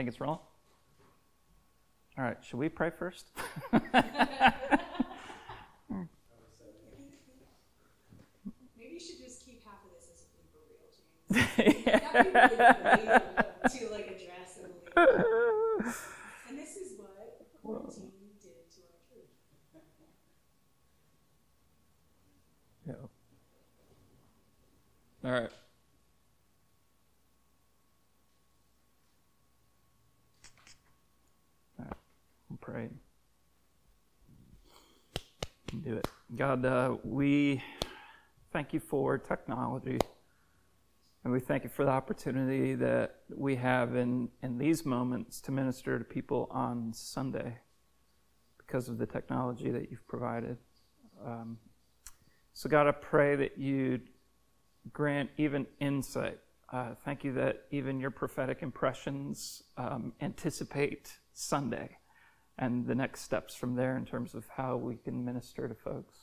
[0.00, 0.38] Think it's wrong?
[2.16, 3.26] All right, should we pray first?
[3.70, 3.84] Maybe
[8.94, 11.84] you should just keep half of this as a blooper reel, James.
[11.84, 13.12] That'd be really great
[13.68, 14.72] to like address and
[16.48, 18.64] and this is what quarantine did to our
[19.04, 19.36] church.
[25.22, 25.28] yeah.
[25.28, 25.50] All right.
[32.60, 32.88] We'll pray.
[35.82, 36.08] Do it.
[36.36, 37.62] God, uh, we
[38.52, 39.98] thank you for technology.
[41.22, 45.52] And we thank you for the opportunity that we have in, in these moments to
[45.52, 47.58] minister to people on Sunday
[48.58, 50.56] because of the technology that you've provided.
[51.24, 51.58] Um,
[52.54, 54.08] so, God, I pray that you'd
[54.92, 56.38] grant even insight.
[56.72, 61.99] Uh, thank you that even your prophetic impressions um, anticipate Sunday
[62.60, 66.18] and the next steps from there in terms of how we can minister to folks.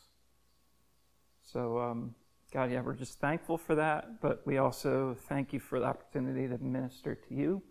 [1.42, 2.14] So, um,
[2.54, 6.48] God, yeah, we're just thankful for that, but we also thank you for the opportunity
[6.48, 7.64] to minister to you.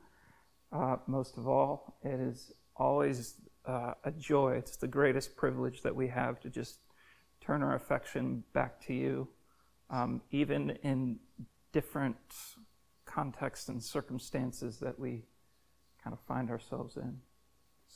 [0.72, 4.54] Uh, most of all, it is always uh, a joy.
[4.56, 6.80] It's the greatest privilege that we have to just
[7.40, 9.28] turn our affection back to you,
[9.90, 11.20] um, even in
[11.72, 12.16] different
[13.04, 15.22] contexts and circumstances that we
[16.02, 17.20] kind of find ourselves in.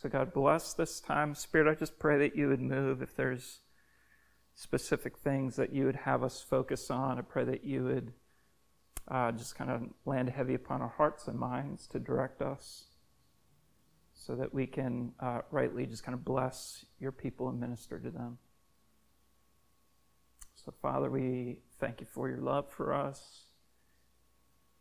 [0.01, 1.35] So, God, bless this time.
[1.35, 3.59] Spirit, I just pray that you would move if there's
[4.55, 7.19] specific things that you would have us focus on.
[7.19, 8.15] I pray that you would
[9.09, 12.85] uh, just kind of land heavy upon our hearts and minds to direct us
[14.15, 18.11] so that we can uh, rightly just kind of bless your people and minister to
[18.11, 18.39] them.
[20.55, 23.43] So, Father, we thank you for your love for us.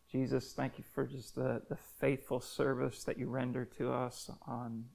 [0.09, 4.85] Jesus, thank you for just the, the faithful service that you render to us on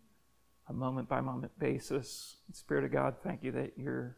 [0.69, 2.37] a moment by moment basis.
[2.53, 4.17] Spirit of God, thank you that you're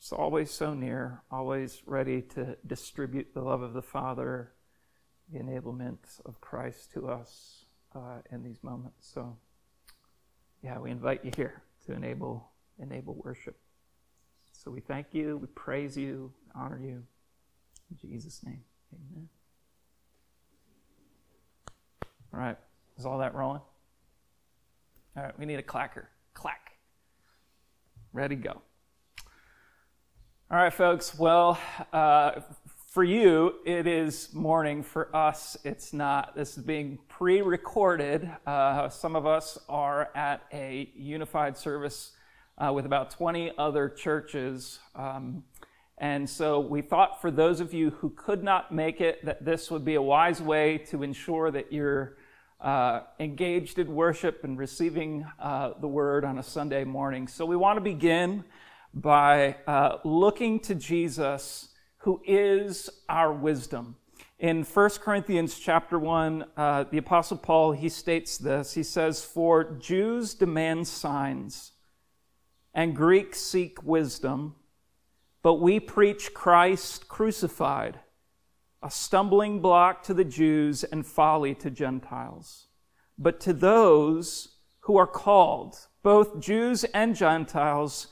[0.00, 4.52] just always so near, always ready to distribute the love of the Father,
[5.32, 7.64] the enablement of Christ to us
[7.94, 9.08] uh, in these moments.
[9.12, 9.36] So,
[10.62, 13.56] yeah, we invite you here to enable enable worship.
[14.52, 17.02] So we thank you, we praise you, honor you.
[17.90, 19.28] In Jesus' name, amen.
[22.32, 22.56] All right,
[22.98, 23.62] is all that rolling?
[25.16, 26.06] All right, we need a clacker.
[26.34, 26.72] Clack.
[28.12, 28.62] Ready, go.
[30.50, 31.18] All right, folks.
[31.18, 31.58] Well,
[31.92, 32.40] uh,
[32.86, 34.82] for you, it is morning.
[34.82, 36.36] For us, it's not.
[36.36, 38.30] This is being pre recorded.
[38.46, 42.12] Uh, some of us are at a unified service
[42.58, 44.78] uh, with about 20 other churches.
[44.94, 45.44] Um,
[45.98, 49.70] and so we thought for those of you who could not make it, that this
[49.70, 52.17] would be a wise way to ensure that you're
[52.60, 57.28] uh, engaged in worship and receiving uh, the word on a Sunday morning.
[57.28, 58.44] So we want to begin
[58.92, 63.96] by uh, looking to Jesus, who is our wisdom.
[64.38, 68.74] In 1 Corinthians chapter 1, uh, the Apostle Paul, he states this.
[68.74, 71.72] He says, For Jews demand signs,
[72.72, 74.54] and Greeks seek wisdom,
[75.42, 77.98] but we preach Christ crucified,
[78.82, 82.66] a stumbling block to the Jews and folly to Gentiles.
[83.18, 88.08] But to those who are called, both Jews and Gentiles,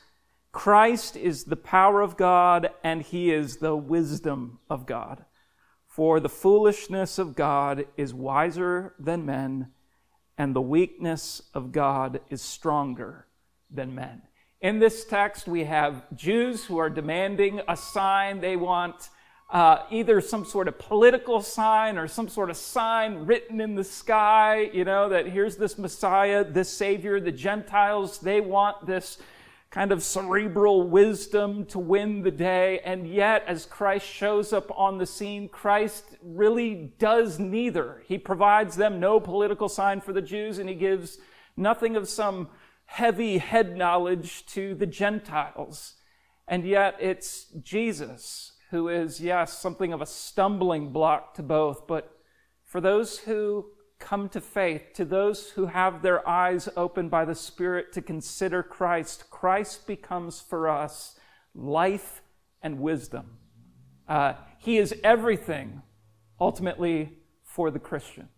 [0.53, 5.25] Christ is the power of God and he is the wisdom of God.
[5.87, 9.69] For the foolishness of God is wiser than men,
[10.37, 13.29] and the weakness of God is stronger
[13.71, 14.21] than men.
[14.61, 18.41] In this text, we have Jews who are demanding a sign.
[18.41, 19.09] They want
[19.49, 23.85] uh, either some sort of political sign or some sort of sign written in the
[23.85, 27.21] sky, you know, that here's this Messiah, this Savior.
[27.21, 29.19] The Gentiles, they want this
[29.71, 32.81] kind of cerebral wisdom to win the day.
[32.81, 38.03] And yet, as Christ shows up on the scene, Christ really does neither.
[38.07, 41.19] He provides them no political sign for the Jews, and he gives
[41.57, 42.49] nothing of some
[42.87, 45.95] heavy head knowledge to the Gentiles.
[46.49, 52.17] And yet, it's Jesus who is, yes, something of a stumbling block to both, but
[52.65, 53.67] for those who
[53.99, 58.63] come to faith, to those who have their eyes opened by the Spirit to consider
[58.63, 61.19] Christ, Christ becomes for us
[61.55, 62.23] life
[62.63, 63.39] and wisdom.
[64.09, 65.83] Uh, he is everything
[66.41, 68.29] ultimately for the Christian.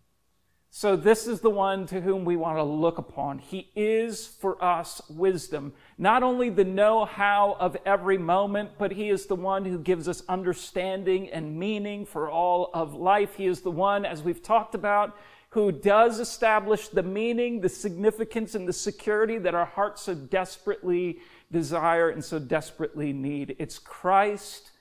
[0.70, 3.38] So, this is the one to whom we want to look upon.
[3.38, 5.72] He is for us wisdom.
[5.96, 10.08] Not only the know how of every moment, but He is the one who gives
[10.08, 13.34] us understanding and meaning for all of life.
[13.34, 15.16] He is the one, as we've talked about,
[15.50, 21.18] who does establish the meaning, the significance, and the security that our hearts so desperately
[21.50, 23.56] desire and so desperately need.
[23.58, 24.72] It's Christ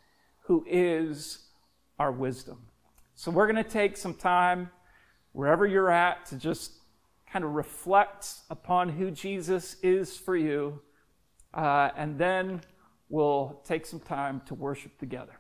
[0.42, 1.46] who is
[1.98, 2.58] our wisdom.
[3.16, 4.70] So we're going to take some time,
[5.38, 6.72] wherever you're at, to just
[7.32, 10.82] kind of reflect upon who Jesus is for you,
[11.54, 12.60] uh, and then
[13.08, 15.38] we'll take some time to worship together.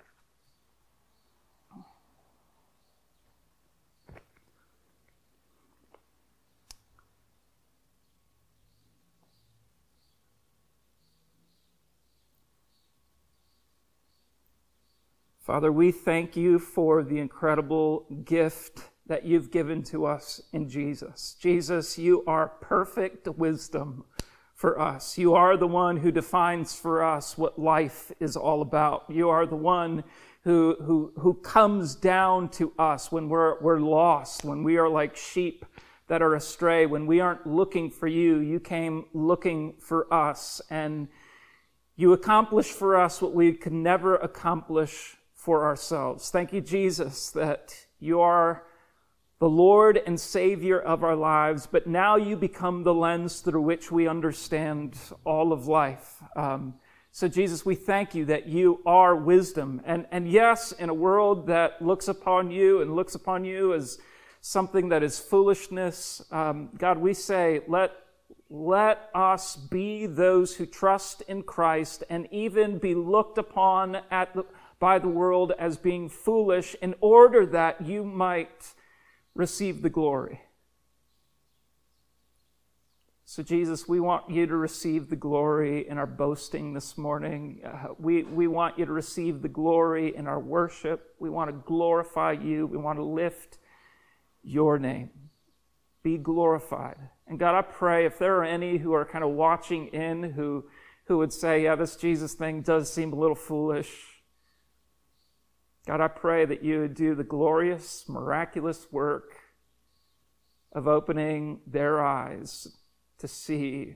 [15.39, 21.36] Father, we thank you for the incredible gift that you've given to us in Jesus.
[21.39, 24.04] Jesus, you are perfect wisdom
[24.54, 25.18] for us.
[25.18, 29.06] You are the one who defines for us what life is all about.
[29.07, 30.04] You are the one
[30.44, 35.15] who, who, who comes down to us when we're, we're lost, when we are like
[35.15, 35.65] sheep
[36.07, 38.38] that are astray, when we aren't looking for you.
[38.39, 41.07] You came looking for us and
[41.95, 46.30] you accomplished for us what we could never accomplish for ourselves.
[46.30, 48.67] Thank you, Jesus, that you are
[49.39, 53.92] the Lord and Savior of our lives, but now you become the lens through which
[53.92, 56.16] we understand all of life.
[56.36, 56.74] Um,
[57.12, 59.81] so, Jesus, we thank you that you are wisdom.
[59.86, 64.00] And, and yes, in a world that looks upon you and looks upon you as
[64.42, 67.92] something that is foolishness, um, God, we say, let,
[68.50, 74.45] let us be those who trust in Christ and even be looked upon at the,
[74.80, 78.74] by the world as being foolish in order that you might
[79.38, 80.42] receive the glory.
[83.24, 87.62] So, Jesus, we want you to receive the glory in our boasting this morning.
[87.63, 91.13] Uh, we, we want you to receive the glory in our worship.
[91.19, 92.66] We want to glorify you.
[92.66, 93.57] We want to lift
[94.44, 95.10] your name.
[96.04, 96.95] Be glorified.
[97.28, 100.63] And God, I pray if there are any who are kind of watching in who,
[101.07, 104.17] who would say, yeah, this Jesus thing does seem a little foolish.
[105.88, 109.38] God, I pray that you would do the glorious, miraculous work
[110.74, 112.68] of opening their eyes
[113.19, 113.95] to see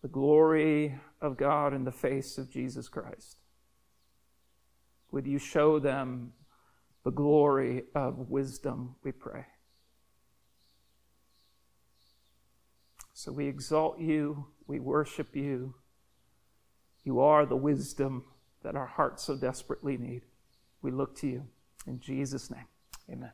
[0.00, 3.36] the glory of God in the face of Jesus Christ.
[5.10, 6.32] Would you show them
[7.04, 9.44] the glory of wisdom, we pray.
[13.12, 15.74] So we exalt you, we worship you.
[17.04, 18.24] You are the wisdom
[18.62, 20.22] that our hearts so desperately need.
[20.82, 21.46] We look to you.
[21.86, 22.66] In Jesus' name,
[23.10, 23.32] amen.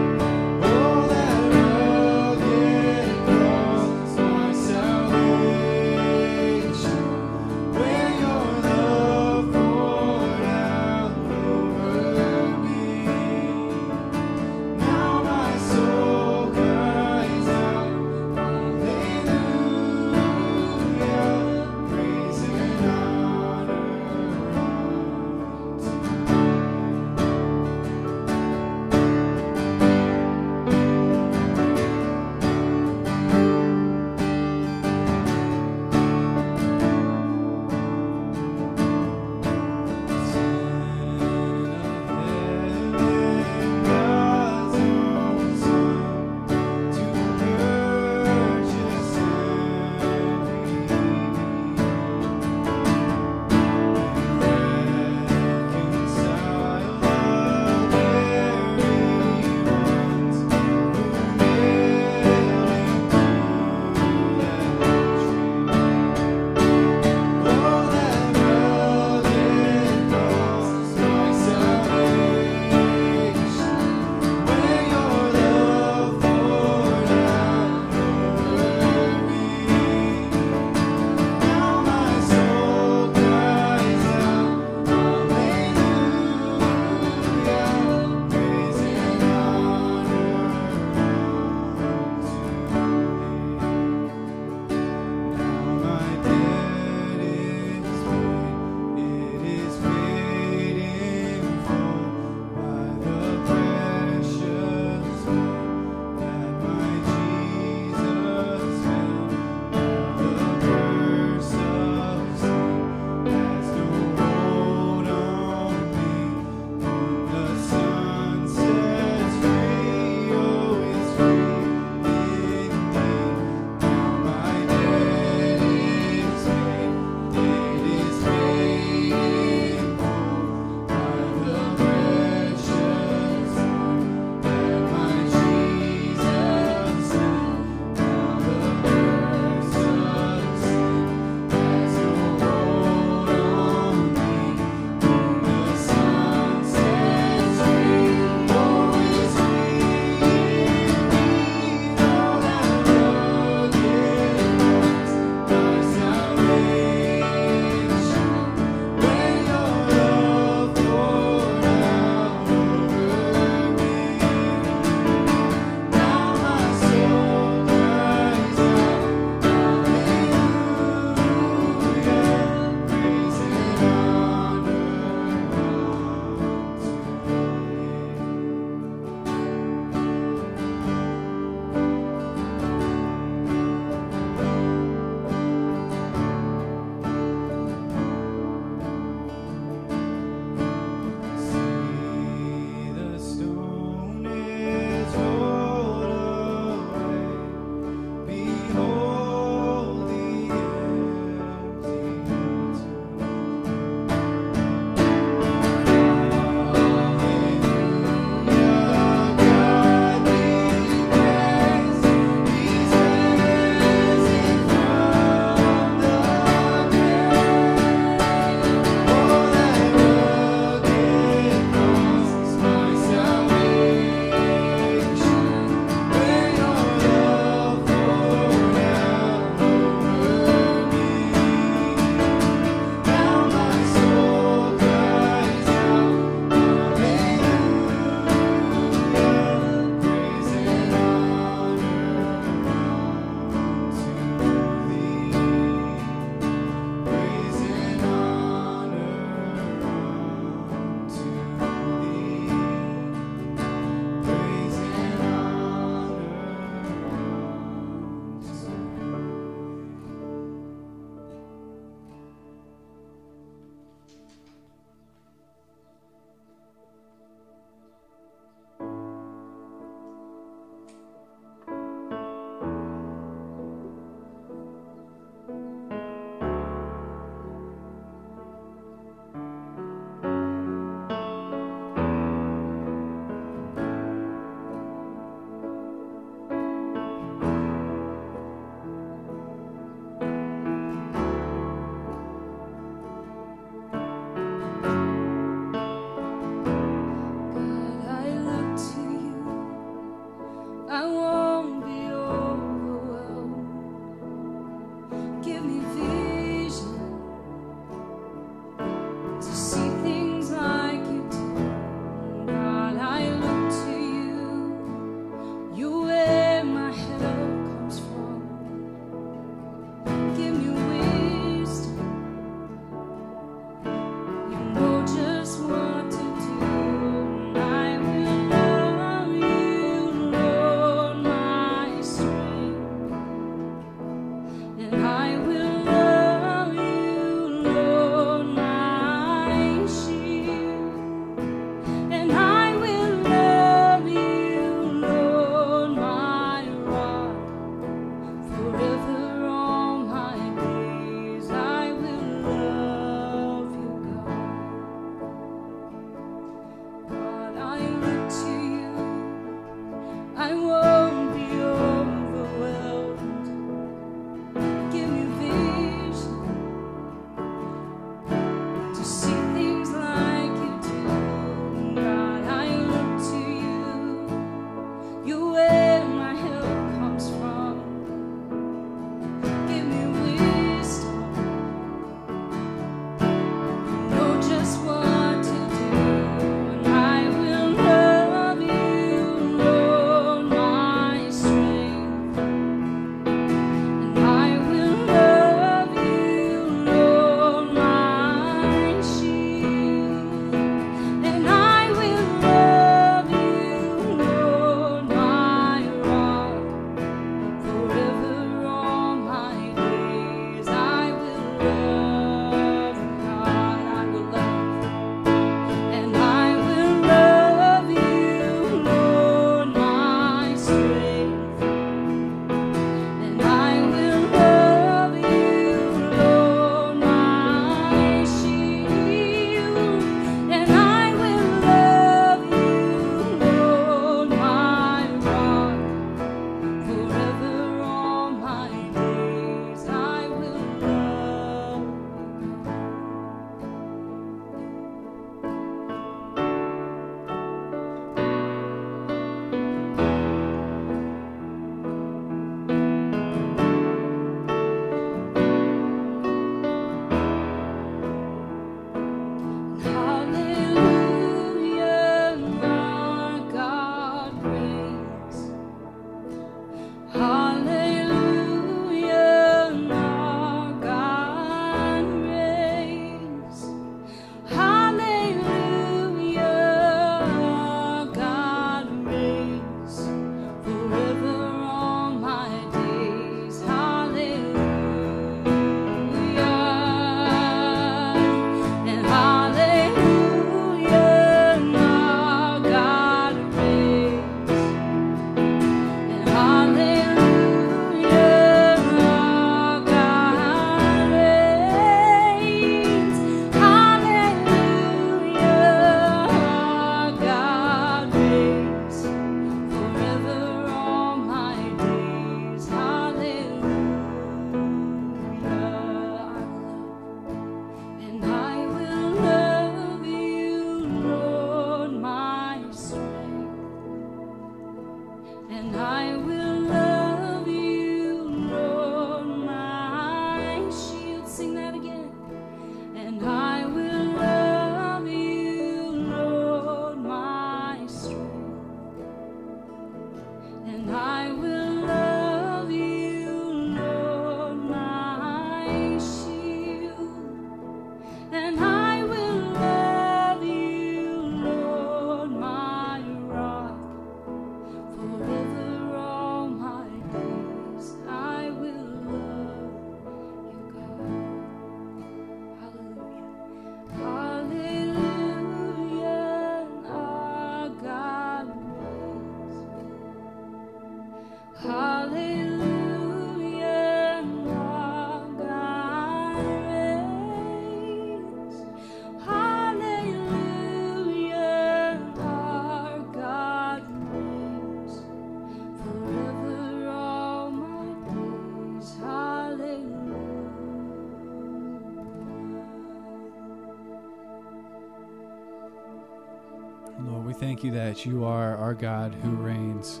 [597.44, 600.00] Thank you that you are our God who reigns.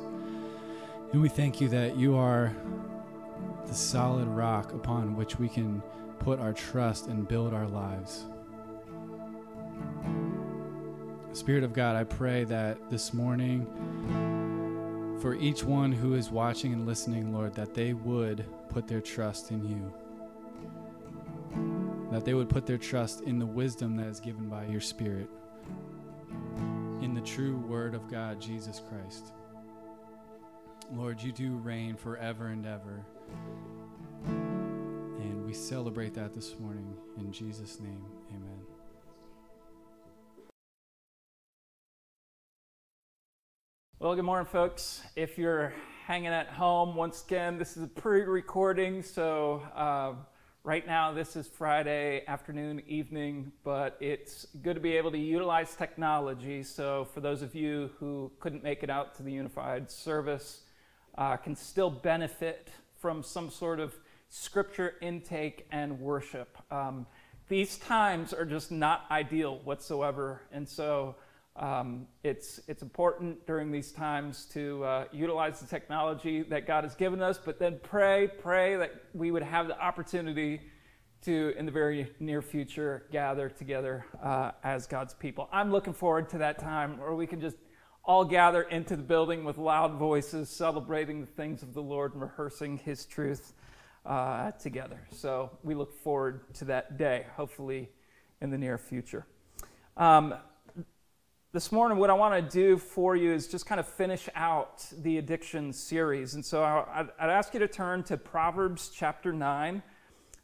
[1.12, 2.56] And we thank you that you are
[3.66, 5.82] the solid rock upon which we can
[6.20, 8.24] put our trust and build our lives.
[11.34, 13.66] Spirit of God, I pray that this morning,
[15.20, 19.50] for each one who is watching and listening, Lord, that they would put their trust
[19.50, 19.92] in you.
[22.10, 25.28] That they would put their trust in the wisdom that is given by your Spirit,
[27.24, 29.32] true Word of God, Jesus Christ.
[30.92, 33.04] Lord, you do reign forever and ever.
[34.26, 36.94] And we celebrate that this morning.
[37.16, 38.60] In Jesus' name, amen.
[43.98, 45.02] Well, good morning, folks.
[45.16, 45.72] If you're
[46.06, 50.12] hanging at home, once again, this is a pre recording, so uh,
[50.64, 55.76] right now this is Friday afternoon, evening, but it's good to be able to utilize
[55.76, 56.62] technology.
[56.62, 60.62] So, for those of you who couldn't make it out to the unified service,
[61.18, 63.94] uh, can still benefit from some sort of
[64.30, 66.56] scripture intake and worship.
[66.70, 67.06] Um,
[67.48, 71.14] these times are just not ideal whatsoever, and so
[71.56, 76.96] um, it's, it's important during these times to uh, utilize the technology that God has
[76.96, 80.60] given us, but then pray, pray that we would have the opportunity
[81.22, 85.48] to, in the very near future, gather together uh, as God's people.
[85.52, 87.56] I'm looking forward to that time where we can just
[88.04, 92.20] all gather into the building with loud voices, celebrating the things of the Lord and
[92.20, 93.54] rehearsing His truth
[94.04, 95.06] uh, together.
[95.10, 97.88] So we look forward to that day, hopefully
[98.42, 99.24] in the near future.
[99.96, 100.34] Um,
[101.54, 104.84] this morning, what I want to do for you is just kind of finish out
[105.02, 106.34] the addiction series.
[106.34, 109.80] And so I'd, ask you to turn to Proverbs chapter 9.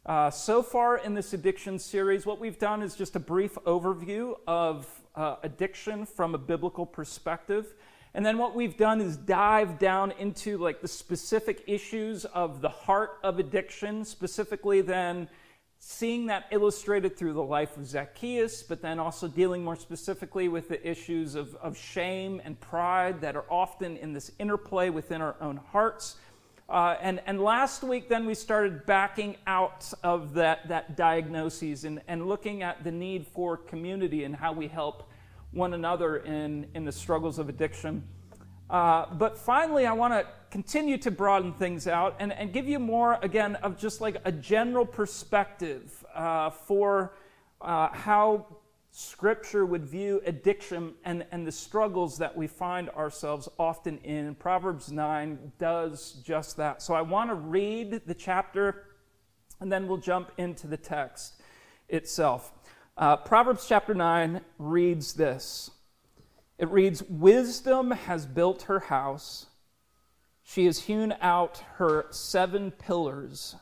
[0.05, 4.35] Uh, so far in this addiction series, what we've done is just a brief overview
[4.47, 7.73] of uh, addiction from a biblical perspective.
[8.13, 12.69] And then what we've done is dive down into like the specific issues of the
[12.69, 15.27] heart of addiction, specifically then
[15.83, 20.69] seeing that illustrated through the life of Zacchaeus, but then also dealing more specifically with
[20.69, 25.35] the issues of, of shame and pride that are often in this interplay within our
[25.41, 26.17] own hearts.
[26.69, 31.99] Uh, and, and last week, then we started backing out of that, that diagnosis and,
[32.07, 35.09] and looking at the need for community and how we help
[35.49, 38.03] one another in, in the struggles of addiction.
[38.71, 42.79] Uh, but finally, I want to continue to broaden things out and, and give you
[42.79, 47.13] more, again, of just like a general perspective uh, for
[47.59, 48.45] uh, how
[48.91, 54.35] Scripture would view addiction and, and the struggles that we find ourselves often in.
[54.35, 56.81] Proverbs 9 does just that.
[56.81, 58.85] So I want to read the chapter
[59.59, 61.41] and then we'll jump into the text
[61.89, 62.53] itself.
[62.97, 65.71] Uh, Proverbs chapter 9 reads this.
[66.61, 69.47] It reads Wisdom has built her house,
[70.43, 73.55] she has hewn out her seven pillars.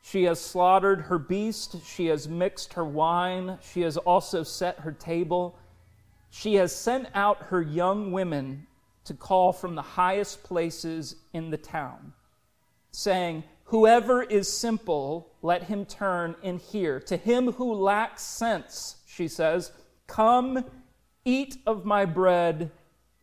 [0.00, 4.92] She has slaughtered her beast, she has mixed her wine, she has also set her
[4.92, 5.58] table.
[6.30, 8.66] She has sent out her young women
[9.04, 12.14] to call from the highest places in the town,
[12.92, 16.98] saying, Whoever is simple, let him turn in here.
[17.00, 19.72] To him who lacks sense, she says,
[20.06, 20.64] Come
[21.28, 22.70] Eat of my bread,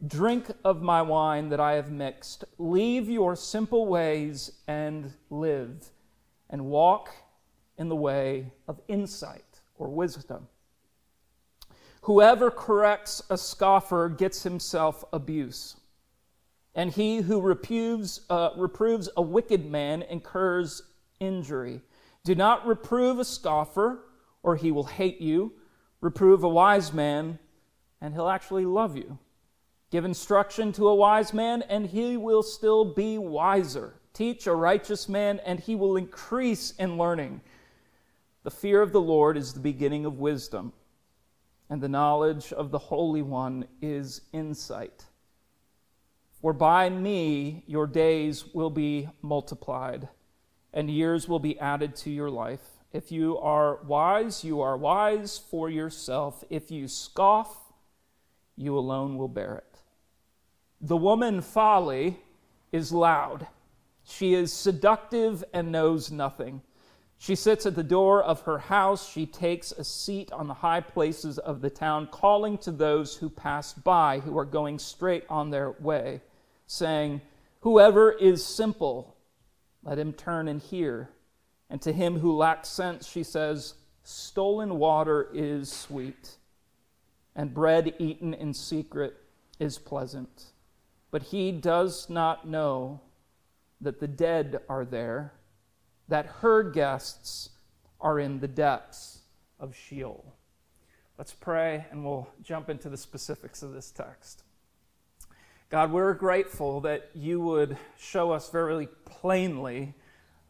[0.06, 2.44] drink of my wine that I have mixed.
[2.58, 5.90] Leave your simple ways and live,
[6.50, 7.16] and walk
[7.78, 10.50] in the way of insight or wisdom.
[12.02, 15.78] Whoever corrects a scoffer gets himself abuse,
[16.76, 20.82] and he who reproves, uh, reproves a wicked man incurs
[21.22, 21.80] injury.
[22.26, 24.04] Do not reprove a scoffer,
[24.44, 25.54] or he will hate you.
[26.02, 27.40] Reprove a wise man,
[28.04, 29.18] and he'll actually love you.
[29.90, 33.94] Give instruction to a wise man, and he will still be wiser.
[34.14, 37.40] Teach a righteous man, and he will increase in learning.
[38.44, 40.74] The fear of the Lord is the beginning of wisdom,
[41.70, 45.06] and the knowledge of the Holy One is insight.
[46.42, 50.10] For by me your days will be multiplied,
[50.74, 52.84] and years will be added to your life.
[52.92, 56.44] If you are wise, you are wise for yourself.
[56.50, 57.63] If you scoff,
[58.56, 59.80] you alone will bear it.
[60.82, 62.20] The woman folly
[62.72, 63.48] is loud.
[64.04, 66.62] She is seductive and knows nothing.
[67.18, 69.10] She sits at the door of her house.
[69.10, 73.30] She takes a seat on the high places of the town, calling to those who
[73.30, 76.22] pass by, who are going straight on their way,
[76.68, 77.22] saying,
[77.62, 79.16] Whoever is simple,
[79.84, 81.10] let him turn and hear.
[81.70, 86.36] And to him who lacks sense, she says, Stolen water is sweet
[87.36, 89.16] and bread eaten in secret
[89.60, 90.54] is pleasant.
[91.14, 93.00] but he does not know
[93.80, 95.32] that the dead are there,
[96.08, 97.52] that her guests
[98.02, 99.20] are in the depths
[99.60, 100.34] of Sheol.
[101.20, 104.42] Let's pray and we'll jump into the specifics of this text.
[105.70, 109.94] God, we're grateful that you would show us very plainly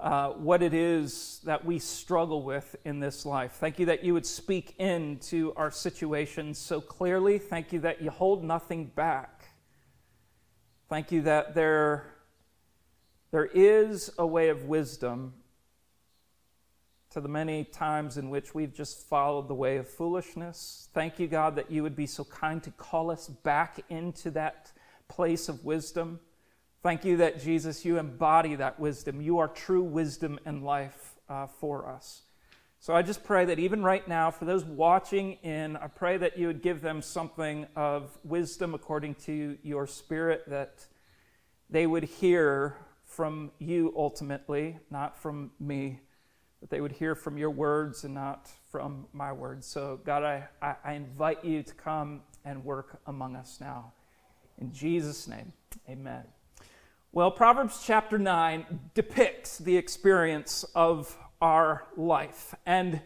[0.04, 3.54] uh, what it is that we struggle with in this life.
[3.54, 7.40] Thank you that you would speak into our situations so clearly.
[7.40, 9.46] Thank you that you hold nothing back.
[10.90, 12.16] Thank you that there,
[13.32, 15.36] there is a way of wisdom
[17.12, 20.90] to the many times in which we've just followed the way of foolishness.
[20.94, 24.74] Thank you, God, that you would be so kind to call us back into that
[25.08, 26.20] place of wisdom.
[26.84, 29.22] Thank you that, Jesus, you embody that wisdom.
[29.22, 32.24] You are true wisdom and life uh, for us.
[32.82, 36.38] So I just pray that even right now, for those watching in, I pray that
[36.38, 40.86] you would give them something of wisdom according to your spirit, that
[41.70, 42.76] they would hear
[43.06, 46.02] from you ultimately, not from me,
[46.60, 49.66] that they would hear from your words and not from my words.
[49.66, 53.94] So, God, I, I, I invite you to come and work among us now.
[54.58, 55.54] In Jesus' name,
[55.88, 56.24] amen.
[57.16, 62.56] Well, Proverbs chapter 9 depicts the experience of our life.
[62.66, 63.02] And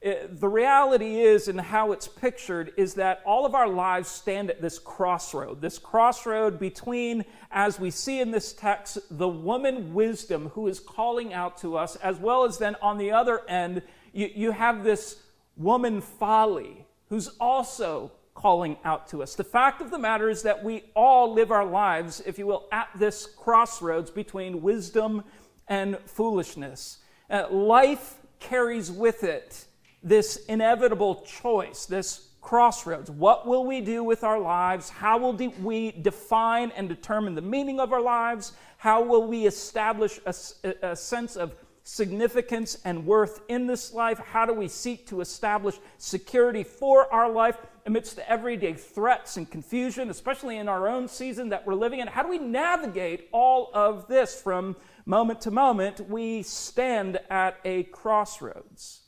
[0.00, 4.48] it, the reality is, and how it's pictured, is that all of our lives stand
[4.48, 5.60] at this crossroad.
[5.60, 11.34] This crossroad between, as we see in this text, the woman wisdom who is calling
[11.34, 13.82] out to us, as well as then on the other end,
[14.14, 15.20] you, you have this
[15.58, 19.34] woman folly who's also calling out to us.
[19.34, 22.68] The fact of the matter is that we all live our lives, if you will,
[22.72, 25.24] at this crossroads between wisdom
[25.68, 26.98] and foolishness.
[27.28, 29.66] Uh, life carries with it
[30.02, 33.10] this inevitable choice, this crossroads.
[33.10, 34.88] What will we do with our lives?
[34.88, 38.52] How will de- we define and determine the meaning of our lives?
[38.78, 40.34] How will we establish a,
[40.82, 44.18] a sense of significance and worth in this life?
[44.18, 47.58] How do we seek to establish security for our life
[47.90, 52.06] amidst the everyday threats and confusion, especially in our own season that we're living in?
[52.06, 54.76] How do we navigate all of this from
[55.06, 56.08] moment to moment?
[56.08, 59.00] We stand at a crossroads.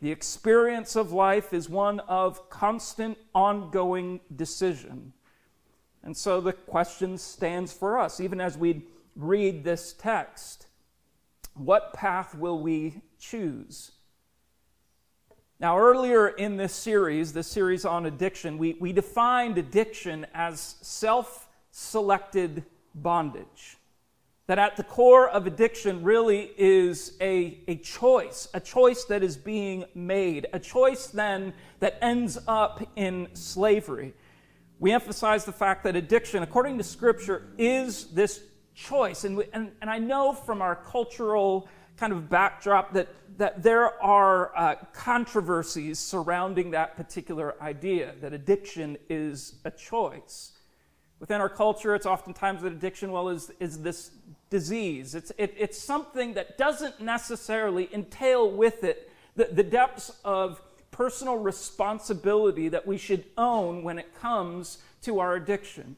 [0.00, 5.12] The experience of life is one of constant, ongoing decision.
[6.04, 8.86] And so the question stands for us, even as we
[9.16, 10.68] read this text
[11.54, 13.92] what path will we choose?
[15.60, 21.48] Now, earlier in this series, this series on addiction, we, we defined addiction as self
[21.70, 23.78] selected bondage.
[24.46, 29.36] That at the core of addiction really is a, a choice, a choice that is
[29.36, 34.12] being made, a choice then that ends up in slavery.
[34.80, 38.42] We emphasize the fact that addiction, according to Scripture, is this
[38.74, 39.24] choice.
[39.24, 44.02] And, we, and, and I know from our cultural kind of backdrop that, that there
[44.02, 50.52] are uh, controversies surrounding that particular idea, that addiction is a choice.
[51.20, 54.10] Within our culture, it's oftentimes that addiction, well, is, is this
[54.50, 55.14] disease.
[55.14, 60.60] It's, it, it's something that doesn't necessarily entail with it the, the depths of
[60.90, 65.96] personal responsibility that we should own when it comes to our addiction.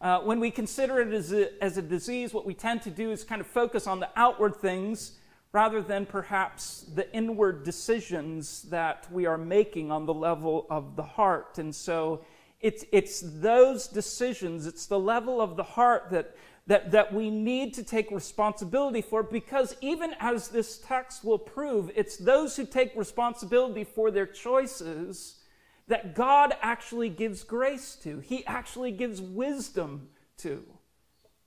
[0.00, 3.10] Uh, when we consider it as a, as a disease, what we tend to do
[3.10, 5.18] is kind of focus on the outward things
[5.52, 11.02] rather than perhaps the inward decisions that we are making on the level of the
[11.02, 11.58] heart.
[11.58, 12.24] And so
[12.60, 16.36] it's, it's those decisions, it's the level of the heart that,
[16.66, 21.90] that, that we need to take responsibility for because even as this text will prove,
[21.96, 25.40] it's those who take responsibility for their choices
[25.88, 28.20] that God actually gives grace to.
[28.20, 30.62] He actually gives wisdom to.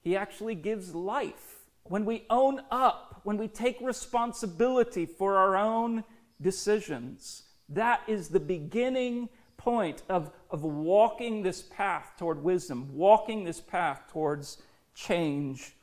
[0.02, 1.60] He actually gives life.
[1.84, 6.04] When we own up, when we take responsibility for our own
[6.42, 13.62] decisions, that is the beginning point of, of walking this path toward wisdom, walking this
[13.62, 14.62] path towards
[14.94, 15.76] change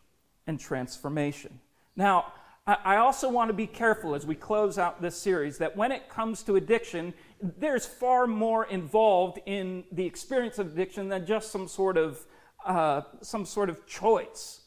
[0.46, 1.60] and transformation.
[1.96, 2.32] Now,
[2.66, 6.08] I also want to be careful as we close out this series that when it
[6.08, 11.66] comes to addiction, there's far more involved in the experience of addiction than just some
[11.66, 12.24] sort of
[12.64, 14.60] uh, some sort of choice.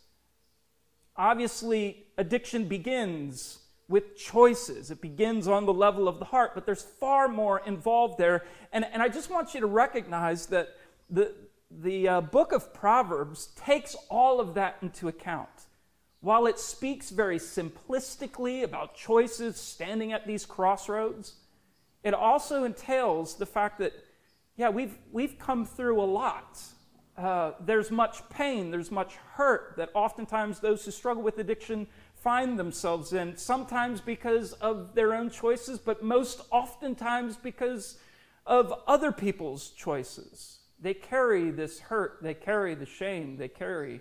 [1.15, 3.59] Obviously, addiction begins
[3.89, 4.91] with choices.
[4.91, 8.45] It begins on the level of the heart, but there's far more involved there.
[8.72, 10.70] And, and I just want you to recognize that
[11.09, 11.34] the,
[11.70, 15.49] the uh, book of Proverbs takes all of that into account.
[16.22, 21.34] While it speaks very simplistically about choices standing at these crossroads,
[22.03, 23.93] it also entails the fact that,
[24.55, 26.61] yeah, we've, we've come through a lot.
[27.18, 31.88] uh, there's much pain, there's much hurt that oftentimes those who struggle with addiction
[32.24, 37.97] find themselves in, sometimes because of their own choices, but most oftentimes because
[38.45, 40.59] of other people's choices.
[40.80, 43.99] They carry this hurt, they carry the shame, they carry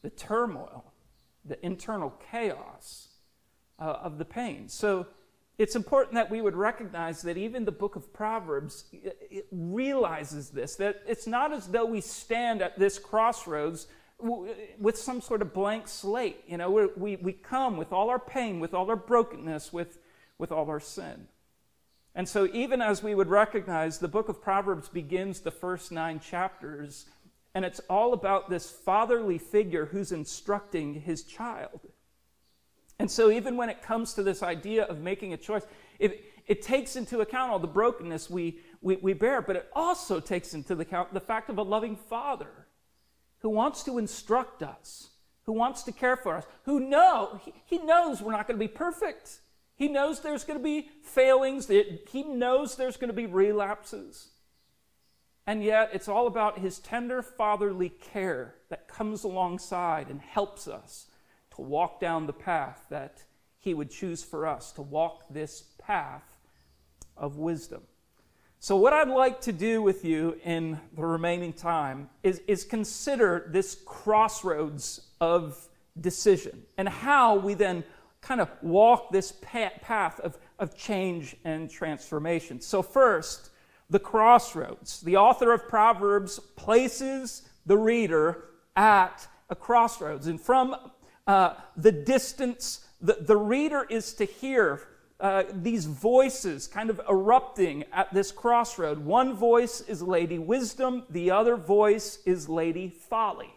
[0.00, 0.92] the turmoil,
[1.44, 3.08] the internal chaos
[3.78, 4.68] uh, of the pain.
[4.68, 5.06] So
[5.58, 8.84] it's important that we would recognize that even the book of Proverbs
[9.52, 13.86] realizes this that it's not as though we stand at this crossroads
[14.22, 16.42] with some sort of blank slate.
[16.46, 19.98] You know, we, we come with all our pain, with all our brokenness, with,
[20.38, 21.26] with all our sin.
[22.14, 26.18] And so, even as we would recognize, the book of Proverbs begins the first nine
[26.18, 27.06] chapters,
[27.54, 31.80] and it's all about this fatherly figure who's instructing his child.
[32.98, 35.62] And so, even when it comes to this idea of making a choice,
[36.00, 40.18] it, it takes into account all the brokenness we, we, we bear, but it also
[40.18, 42.66] takes into account the fact of a loving father
[43.40, 45.10] who wants to instruct us,
[45.44, 48.64] who wants to care for us, who know, he, he knows we're not going to
[48.64, 49.40] be perfect.
[49.74, 54.28] He knows there's going to be failings, he knows there's going to be relapses.
[55.46, 61.06] And yet, it's all about his tender fatherly care that comes alongside and helps us
[61.56, 63.24] to walk down the path that
[63.58, 66.36] he would choose for us, to walk this path
[67.16, 67.82] of wisdom.
[68.62, 73.48] So, what I'd like to do with you in the remaining time is, is consider
[73.50, 75.66] this crossroads of
[75.98, 77.82] decision and how we then
[78.20, 82.60] kind of walk this path of, of change and transformation.
[82.60, 83.48] So, first,
[83.88, 85.00] the crossroads.
[85.00, 88.44] The author of Proverbs places the reader
[88.76, 90.26] at a crossroads.
[90.26, 90.76] And from
[91.26, 94.82] uh, the distance, the, the reader is to hear
[95.20, 98.98] uh, these voices kind of erupting at this crossroad.
[98.98, 103.54] One voice is Lady Wisdom, the other voice is Lady Folly.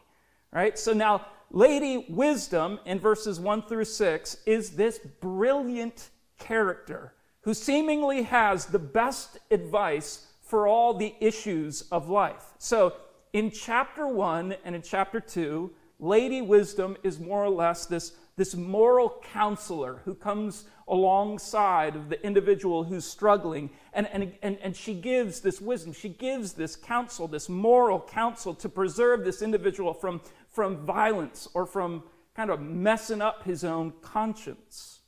[0.51, 0.77] Right?
[0.77, 6.09] So now, Lady Wisdom in verses 1 through 6 is this brilliant
[6.39, 12.53] character who seemingly has the best advice for all the issues of life.
[12.57, 12.93] So,
[13.33, 18.55] in chapter 1 and in chapter 2, Lady Wisdom is more or less this, this
[18.55, 23.69] moral counselor who comes alongside of the individual who's struggling.
[23.93, 28.53] And, and, and, and she gives this wisdom, she gives this counsel, this moral counsel
[28.55, 32.03] to preserve this individual from, from violence or from
[32.35, 34.99] kind of messing up his own conscience.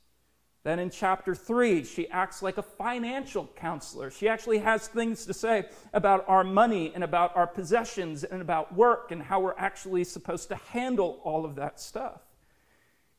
[0.64, 4.10] Then in chapter 3, she acts like a financial counselor.
[4.10, 8.74] She actually has things to say about our money and about our possessions and about
[8.74, 12.25] work and how we're actually supposed to handle all of that stuff.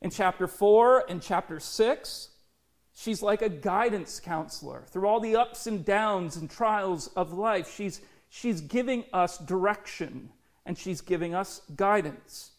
[0.02, 2.28] In chapter 4 and chapter 6,
[2.94, 4.84] she's like a guidance counselor.
[4.88, 10.30] Through all the ups and downs and trials of life, she's, she's giving us direction
[10.66, 12.52] and she's giving us guidance.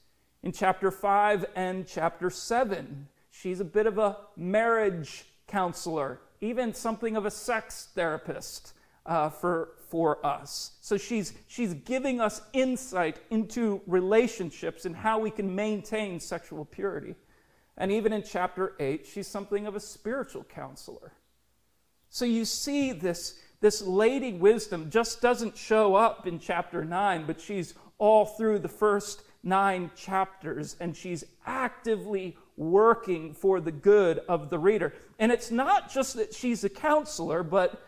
[0.44, 7.16] In chapter 5 and chapter 7, she's a bit of a marriage counselor, even something
[7.16, 8.74] of a sex therapist
[9.06, 10.72] uh, for, for us.
[10.82, 17.16] So she's, she's giving us insight into relationships and how we can maintain sexual purity.
[17.78, 21.14] And even in chapter 8, she's something of a spiritual counselor.
[22.10, 27.40] So you see this, this lady wisdom just doesn't show up in chapter 9, but
[27.40, 34.50] she's all through the first nine chapters, and she's actively working for the good of
[34.50, 34.94] the reader.
[35.20, 37.82] And it's not just that she's a counselor, but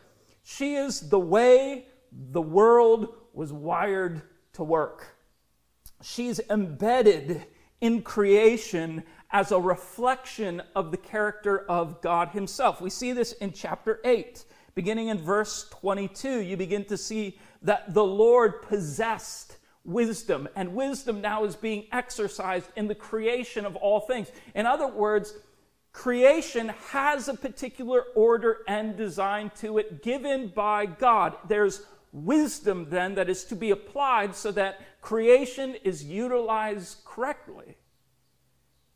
[0.44, 4.22] she is the way the world was wired
[4.54, 5.16] to work.
[6.02, 7.46] She's embedded
[7.82, 12.82] in creation as a reflection of the character of God Himself.
[12.82, 14.44] We see this in chapter 8.
[14.76, 21.22] Beginning in verse 22, you begin to see that the Lord possessed wisdom, and wisdom
[21.22, 24.32] now is being exercised in the creation of all things.
[24.56, 25.34] In other words,
[25.94, 31.36] creation has a particular order and design to it given by God.
[31.48, 37.76] There's wisdom then that is to be applied so that creation is utilized correctly.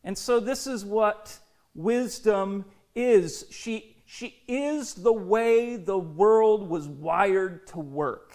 [0.03, 1.37] And so this is what
[1.75, 3.45] wisdom is.
[3.49, 8.33] She, she is the way the world was wired to work.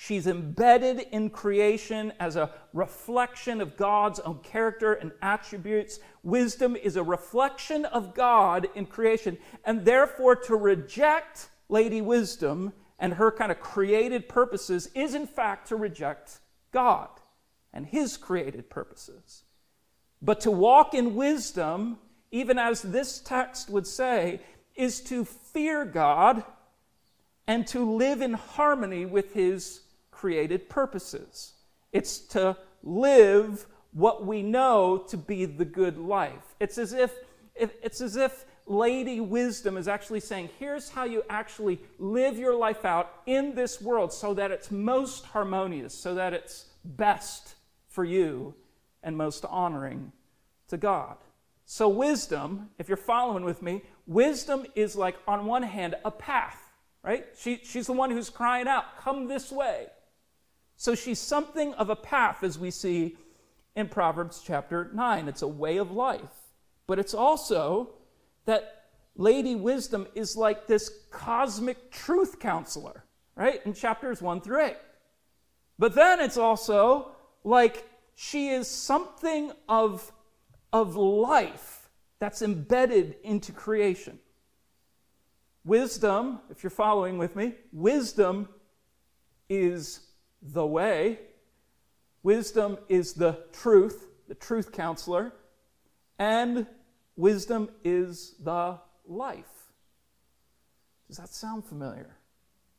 [0.00, 5.98] She's embedded in creation as a reflection of God's own character and attributes.
[6.22, 9.36] Wisdom is a reflection of God in creation.
[9.64, 15.66] And therefore, to reject Lady Wisdom and her kind of created purposes is, in fact,
[15.68, 16.38] to reject
[16.70, 17.08] God
[17.72, 19.42] and His created purposes.
[20.20, 21.98] But to walk in wisdom,
[22.30, 24.40] even as this text would say,
[24.74, 26.44] is to fear God
[27.46, 31.54] and to live in harmony with His created purposes.
[31.92, 36.54] It's to live what we know to be the good life.
[36.60, 37.12] It's as if,
[37.54, 42.84] it's as if Lady Wisdom is actually saying, here's how you actually live your life
[42.84, 47.54] out in this world so that it's most harmonious, so that it's best
[47.88, 48.54] for you
[49.02, 50.12] and most honoring
[50.68, 51.16] to God.
[51.64, 56.58] So, wisdom, if you're following with me, wisdom is like, on one hand, a path,
[57.02, 57.26] right?
[57.38, 59.86] She, she's the one who's crying out, come this way.
[60.76, 63.16] So, she's something of a path, as we see
[63.76, 65.28] in Proverbs chapter 9.
[65.28, 66.20] It's a way of life.
[66.86, 67.90] But it's also
[68.46, 73.04] that Lady Wisdom is like this cosmic truth counselor,
[73.36, 73.60] right?
[73.66, 74.76] In chapters 1 through 8.
[75.78, 77.12] But then it's also
[77.44, 77.86] like
[78.20, 80.10] she is something of,
[80.72, 81.88] of life
[82.18, 84.18] that's embedded into creation.
[85.64, 88.48] Wisdom, if you're following with me, wisdom
[89.48, 90.00] is
[90.42, 91.20] the way.
[92.24, 95.32] Wisdom is the truth, the truth counselor.
[96.18, 96.66] And
[97.14, 99.70] wisdom is the life.
[101.06, 102.16] Does that sound familiar?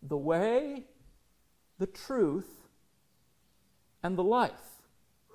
[0.02, 0.84] The way,
[1.78, 2.68] the truth,
[4.04, 4.69] and the life.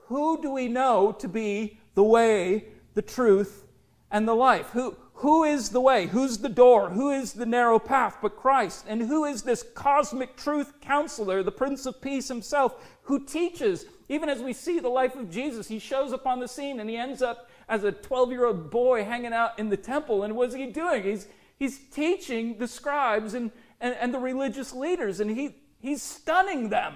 [0.07, 3.67] Who do we know to be the way, the truth,
[4.11, 4.71] and the life?
[4.71, 6.07] Who, who is the way?
[6.07, 6.91] Who's the door?
[6.91, 8.85] Who is the narrow path but Christ?
[8.89, 13.87] And who is this cosmic truth counselor, the Prince of Peace himself, who teaches?
[14.09, 16.91] Even as we see the life of Jesus, he shows up on the scene and
[16.91, 20.25] he ends up as a 12 year old boy hanging out in the temple.
[20.25, 21.05] And what's he doing?
[21.05, 21.27] He's,
[21.59, 23.51] he's teaching the scribes and,
[23.81, 26.95] and, and the religious leaders, and he, he's stunning them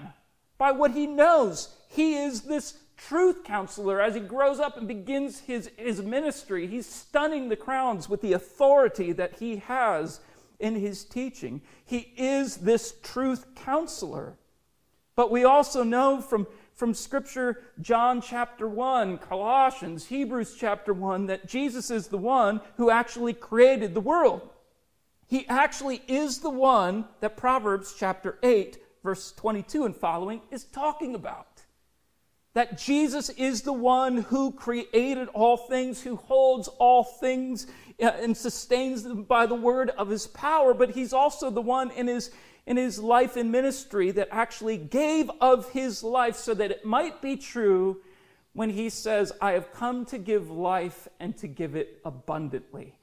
[0.59, 1.75] by what he knows.
[1.89, 6.67] He is this truth counselor as he grows up and begins his, his ministry.
[6.67, 10.21] He's stunning the crowds with the authority that he has
[10.59, 11.63] in his teaching.
[11.85, 14.37] He is this truth counselor.
[15.17, 21.49] But we also know from, from Scripture, John chapter 1, Colossians, Hebrews chapter 1, that
[21.49, 24.49] Jesus is the one who actually created the world.
[25.27, 31.15] He actually is the one that Proverbs chapter 8 verse 22 and following, is talking
[31.15, 31.48] about.
[32.59, 37.69] That Jesus is the one who created all things, who holds all things
[38.03, 41.93] uh, and sustains them by the word of his power, but he's also the one
[41.93, 42.33] in his,
[42.67, 47.23] in his life and ministry that actually gave of his life so that it might
[47.23, 47.99] be true
[48.55, 52.99] when he says, I have come to give life and to give it abundantly.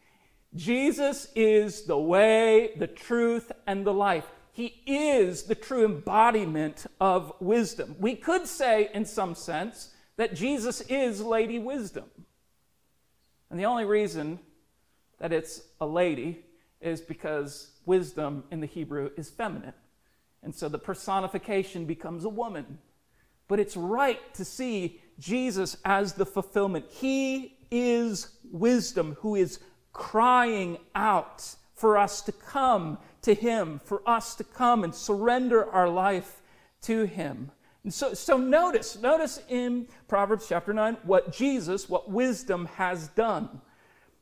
[0.54, 4.28] Jesus is the way, the truth, and the life.
[4.56, 7.98] He is the true embodiment of wisdom.
[8.00, 12.06] We could say, in some sense, that Jesus is Lady Wisdom.
[13.50, 14.40] And the only reason
[15.20, 16.46] that it's a lady
[16.80, 19.74] is because wisdom in the Hebrew is feminine.
[20.42, 22.78] And so the personification becomes a woman.
[23.50, 26.86] But it's right to see Jesus as the fulfillment.
[26.90, 29.60] He is wisdom who is
[29.92, 35.90] crying out for us to come to Him, for us to come and surrender our
[35.90, 36.42] life
[36.84, 37.52] to Him.
[37.84, 43.62] And so, so notice, notice in Proverbs chapter 9 what Jesus, what wisdom has done.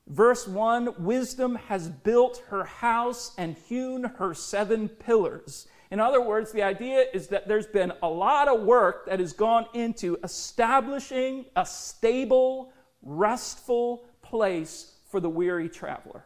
[0.07, 5.67] Verse 1 Wisdom has built her house and hewn her seven pillars.
[5.91, 9.31] In other words, the idea is that there's been a lot of work that has
[9.31, 16.25] gone into establishing a stable, restful place for the weary traveler.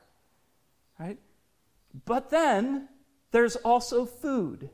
[0.97, 1.19] Right?
[2.05, 2.89] But then
[3.31, 4.69] there's also food.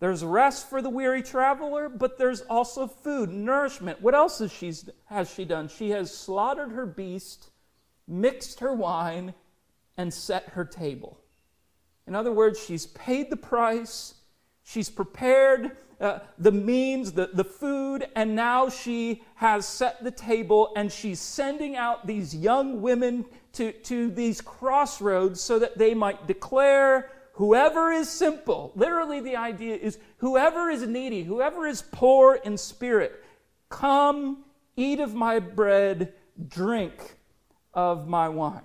[0.00, 4.02] There's rest for the weary traveler, but there's also food, nourishment.
[4.02, 4.72] What else has she,
[5.06, 5.68] has she done?
[5.68, 7.50] She has slaughtered her beast,
[8.08, 9.34] mixed her wine,
[9.96, 11.20] and set her table.
[12.06, 14.14] In other words, she's paid the price,
[14.62, 20.72] she's prepared uh, the means, the, the food, and now she has set the table
[20.74, 26.26] and she's sending out these young women to, to these crossroads so that they might
[26.26, 32.58] declare whoever is simple, literally, the idea is whoever is needy, whoever is poor in
[32.58, 33.24] spirit,
[33.68, 34.44] come,
[34.76, 36.14] eat of my bread,
[36.48, 37.16] drink
[37.74, 38.60] of my wine.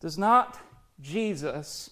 [0.00, 0.58] Does not
[1.00, 1.90] Jesus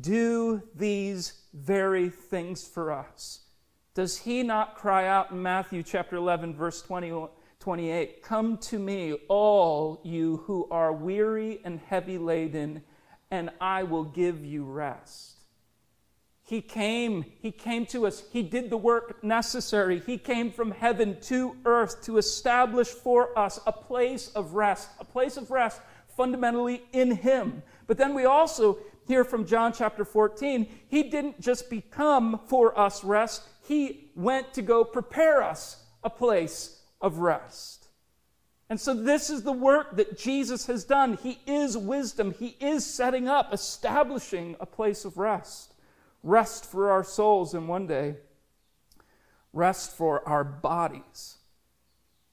[0.00, 3.40] do these very things for us?
[3.94, 7.26] Does he not cry out in Matthew chapter 11, verse 20,
[7.60, 12.82] 28 Come to me, all you who are weary and heavy laden,
[13.30, 15.38] and I will give you rest.
[16.44, 20.00] He came, he came to us, he did the work necessary.
[20.00, 25.04] He came from heaven to earth to establish for us a place of rest, a
[25.04, 25.80] place of rest
[26.16, 27.62] fundamentally in him.
[27.86, 33.04] But then we also hear from John chapter 14, he didn't just become for us
[33.04, 37.88] rest, he went to go prepare us a place of rest.
[38.68, 41.18] And so, this is the work that Jesus has done.
[41.22, 42.32] He is wisdom.
[42.32, 45.74] He is setting up, establishing a place of rest.
[46.22, 48.16] Rest for our souls, and one day,
[49.52, 51.36] rest for our bodies.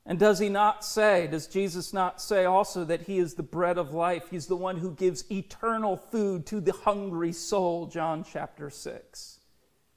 [0.09, 3.77] And does he not say, does Jesus not say also that he is the bread
[3.77, 4.23] of life?
[4.31, 9.39] He's the one who gives eternal food to the hungry soul, John chapter 6.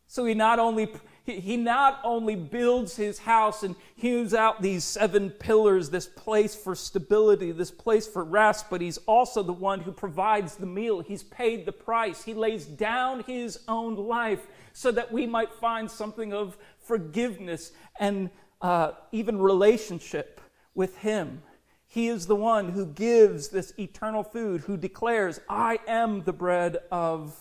[0.07, 0.93] So he not only
[1.25, 6.75] he, not only builds his house and hews out these seven pillars, this place for
[6.75, 11.01] stability, this place for rest, but he's also the one who provides the meal.
[11.01, 12.25] He's paid the price.
[12.25, 18.29] He lays down his own life so that we might find something of forgiveness and
[18.63, 20.41] uh, even relationship
[20.75, 21.43] with Him.
[21.87, 26.79] He is the one who gives this eternal food, who declares, I am the bread
[26.91, 27.37] of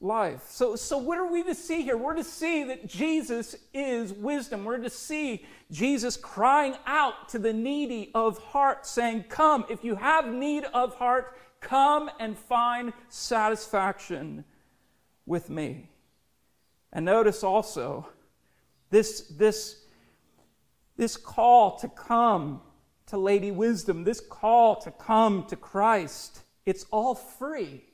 [0.00, 0.44] life.
[0.48, 1.96] So, so what are we to see here?
[1.96, 4.64] We're to see that Jesus is wisdom.
[4.64, 9.96] We're to see Jesus crying out to the needy of heart, saying, Come, if you
[9.96, 14.44] have need of heart, come and find satisfaction
[15.26, 15.90] with me.
[16.92, 18.08] And notice also
[18.90, 19.83] this, this
[20.96, 22.60] this call to come
[23.06, 27.84] to Lady Wisdom, this call to come to Christ, it's all free.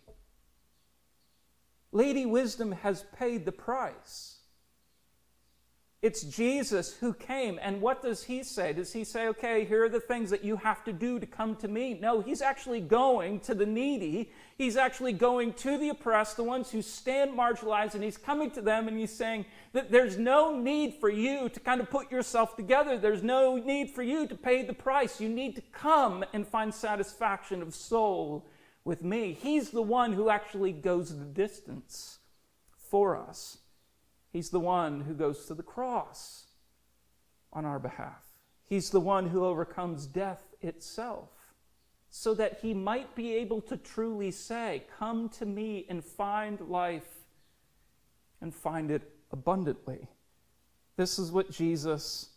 [1.93, 4.40] Lady Wisdom has paid the price.
[6.03, 7.59] It's Jesus who came.
[7.61, 8.73] And what does he say?
[8.73, 11.57] Does he say, okay, here are the things that you have to do to come
[11.57, 11.99] to me?
[12.01, 14.33] No, he's actually going to the needy.
[14.57, 18.63] He's actually going to the oppressed, the ones who stand marginalized, and he's coming to
[18.63, 19.45] them and he's saying
[19.75, 22.97] that there's no need for you to kind of put yourself together.
[22.97, 25.21] There's no need for you to pay the price.
[25.21, 28.49] You need to come and find satisfaction of soul
[28.85, 29.37] with me.
[29.39, 32.21] He's the one who actually goes the distance
[32.91, 33.59] for us.
[34.33, 36.47] He's the one who goes to the cross
[37.53, 38.25] on our behalf.
[38.67, 41.31] He's the one who overcomes death itself
[42.11, 47.25] so that he might be able to truly say, Come to me and find life
[48.41, 49.03] and find it
[49.33, 50.09] abundantly.
[50.97, 52.31] This is what Jesus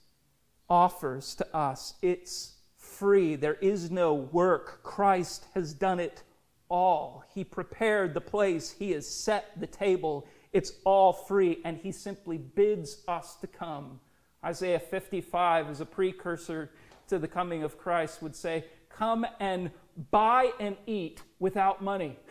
[0.69, 1.95] offers to us.
[2.01, 4.83] It's free, there is no work.
[4.83, 6.23] Christ has done it
[6.69, 7.23] all.
[7.33, 10.27] He prepared the place, He has set the table.
[10.53, 13.99] It's all free, and he simply bids us to come.
[14.45, 16.71] Isaiah 55, as a precursor
[17.07, 19.71] to the coming of Christ, would say, Come and
[20.11, 22.17] buy and eat without money.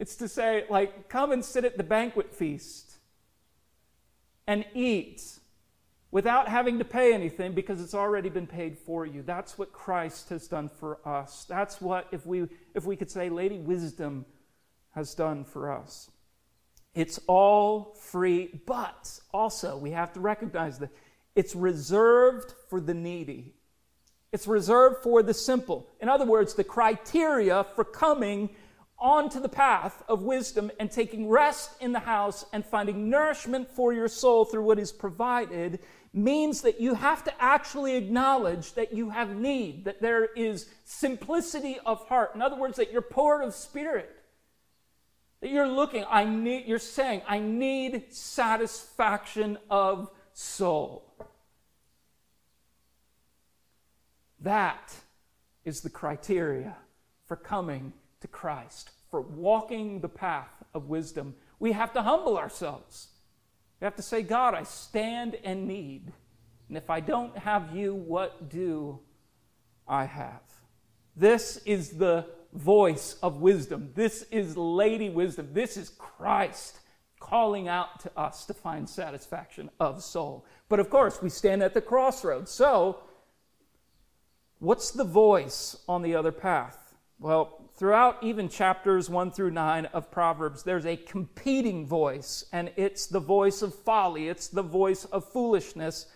[0.00, 2.98] It's to say, like, come and sit at the banquet feast
[4.46, 5.40] and eat
[6.10, 9.22] without having to pay anything because it's already been paid for you.
[9.22, 11.44] That's what Christ has done for us.
[11.48, 14.24] That's what, if we, if we could say, Lady Wisdom
[14.94, 16.10] has done for us.
[16.98, 20.90] It's all free, but also we have to recognize that
[21.36, 23.54] it's reserved for the needy.
[24.32, 25.86] It's reserved for the simple.
[26.00, 28.50] In other words, the criteria for coming
[28.98, 33.92] onto the path of wisdom and taking rest in the house and finding nourishment for
[33.92, 35.78] your soul through what is provided
[36.12, 41.78] means that you have to actually acknowledge that you have need, that there is simplicity
[41.86, 42.34] of heart.
[42.34, 44.17] In other words, that you're poor of spirit.
[45.40, 51.04] That you're looking, I need, you're saying, I need satisfaction of soul.
[54.40, 54.94] That
[55.64, 56.76] is the criteria
[57.26, 61.34] for coming to Christ, for walking the path of wisdom.
[61.60, 63.08] We have to humble ourselves.
[63.80, 66.12] We have to say, God, I stand and need.
[66.68, 68.98] And if I don't have you, what do
[69.86, 70.42] I have?
[71.16, 73.90] This is the voice of wisdom.
[73.94, 75.50] This is Lady Wisdom.
[75.52, 76.80] This is Christ
[77.20, 80.44] calling out to us to find satisfaction of soul.
[80.68, 82.50] But of course, we stand at the crossroads.
[82.50, 83.00] So,
[84.58, 86.94] what's the voice on the other path?
[87.20, 93.06] Well, throughout even chapters 1 through 9 of Proverbs, there's a competing voice, and it's
[93.06, 96.06] the voice of folly, it's the voice of foolishness.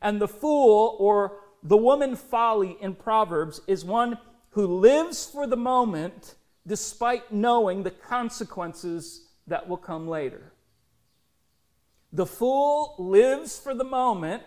[0.00, 4.18] And the fool or the woman folly in Proverbs is one
[4.52, 6.36] who lives for the moment
[6.66, 10.52] despite knowing the consequences that will come later.
[12.12, 14.44] The fool lives for the moment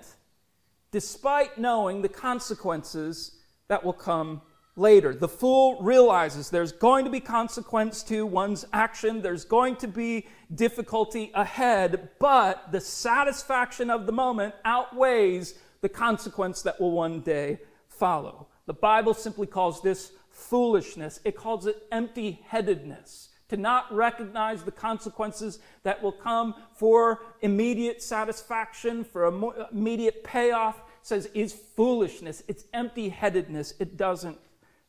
[0.92, 4.42] despite knowing the consequences that will come
[4.76, 5.14] later.
[5.14, 10.28] The fool realizes there's going to be consequence to one's action, there's going to be
[10.54, 17.60] difficulty ahead, but the satisfaction of the moment outweighs the consequence that will one day
[17.88, 18.48] follow.
[18.66, 23.30] The Bible simply calls this foolishness, it calls it empty headedness.
[23.50, 29.26] to not recognize the consequences that will come for immediate satisfaction, for
[29.72, 32.42] immediate payoff, says is foolishness.
[32.48, 33.76] It's empty headedness.
[33.80, 34.40] It doesn't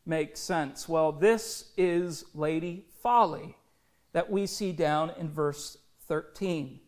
[0.06, 0.88] make sense.
[0.88, 3.56] Well, this is Lady Folly
[4.12, 5.76] that we see down in verse
[6.08, 6.80] 13.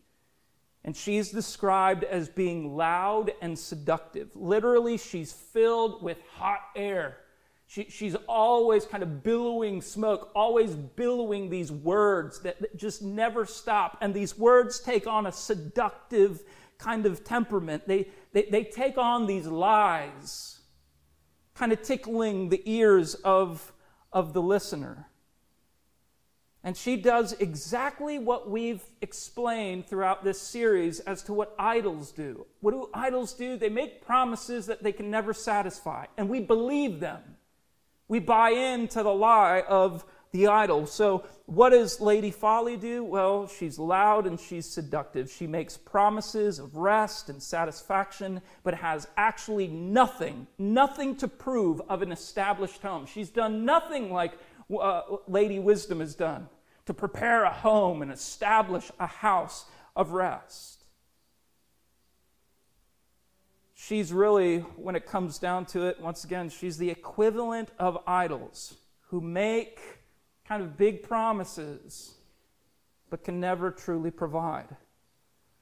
[0.88, 4.34] And she's described as being loud and seductive.
[4.34, 7.18] Literally, she's filled with hot air.
[7.66, 13.44] She, she's always kind of billowing smoke, always billowing these words that, that just never
[13.44, 13.98] stop.
[14.00, 16.42] And these words take on a seductive
[16.78, 17.86] kind of temperament.
[17.86, 20.60] They, they, they take on these lies,
[21.54, 23.74] kind of tickling the ears of,
[24.10, 25.06] of the listener.
[26.68, 32.44] And she does exactly what we've explained throughout this series as to what idols do.
[32.60, 33.56] What do idols do?
[33.56, 37.22] They make promises that they can never satisfy, and we believe them.
[38.06, 40.86] We buy into the lie of the idol.
[40.86, 43.02] So, what does Lady Folly do?
[43.02, 45.30] Well, she's loud and she's seductive.
[45.30, 52.02] She makes promises of rest and satisfaction, but has actually nothing, nothing to prove of
[52.02, 53.06] an established home.
[53.06, 54.34] She's done nothing like
[54.78, 56.46] uh, Lady Wisdom has done
[56.88, 60.84] to prepare a home and establish a house of rest.
[63.74, 68.74] She's really, when it comes down to it, once again, she's the equivalent of idols
[69.08, 69.78] who make
[70.46, 72.14] kind of big promises
[73.10, 74.74] but can never truly provide.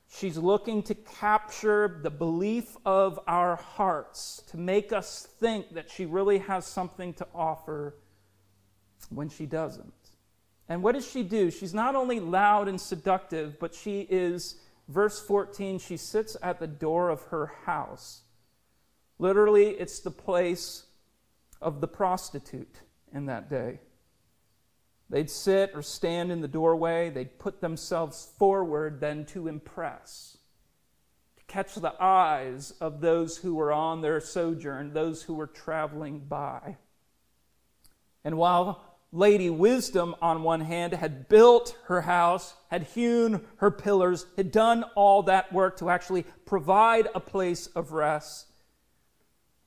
[0.09, 6.07] She's looking to capture the belief of our hearts, to make us think that she
[6.07, 7.97] really has something to offer
[9.11, 10.06] when she doesn't.
[10.69, 11.51] And what does she do?
[11.51, 14.57] She's not only loud and seductive, but she is,
[14.89, 18.23] verse 14, she sits at the door of her house.
[19.19, 20.85] Literally, it's the place
[21.61, 22.81] of the prostitute
[23.15, 23.81] in that day.
[25.09, 30.37] They'd sit or stand in the doorway, they'd put themselves forward then to impress,
[31.37, 36.19] to catch the eyes of those who were on their sojourn, those who were traveling
[36.19, 36.77] by.
[38.25, 44.27] And while Lady Wisdom, on one hand, had built her house, had hewn her pillars,
[44.37, 48.47] had done all that work to actually provide a place of rest.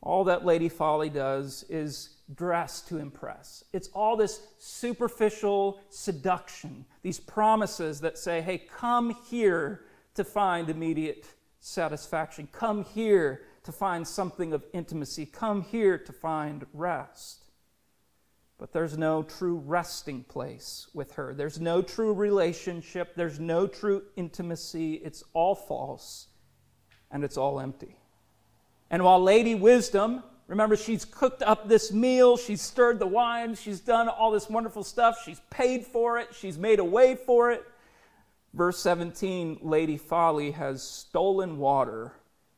[0.01, 3.63] All that Lady Folly does is dress to impress.
[3.73, 9.81] It's all this superficial seduction, these promises that say, hey, come here
[10.13, 11.25] to find immediate
[11.59, 12.47] satisfaction.
[12.51, 15.25] Come here to find something of intimacy.
[15.25, 17.38] Come here to find rest.
[18.59, 21.33] But there's no true resting place with her.
[21.33, 23.15] There's no true relationship.
[23.15, 24.95] There's no true intimacy.
[24.95, 26.27] It's all false
[27.09, 27.95] and it's all empty.
[28.91, 33.79] And while Lady Wisdom, remember, she's cooked up this meal, she's stirred the wine, she's
[33.79, 37.63] done all this wonderful stuff, she's paid for it, she's made a way for it.
[38.53, 42.13] Verse 17 Lady Folly has stolen water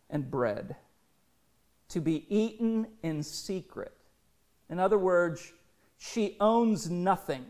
[0.10, 0.76] and bread
[1.90, 3.94] to be eaten in secret.
[4.70, 5.52] In other words,
[6.04, 7.46] she owns nothing.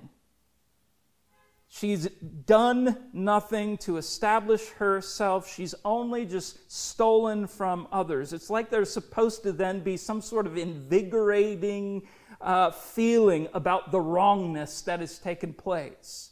[1.70, 2.08] She's
[2.46, 5.50] done nothing to establish herself.
[5.50, 8.34] She's only just stolen from others.
[8.34, 12.02] It's like there's supposed to then be some sort of invigorating
[12.42, 16.32] uh, feeling about the wrongness that has taken place.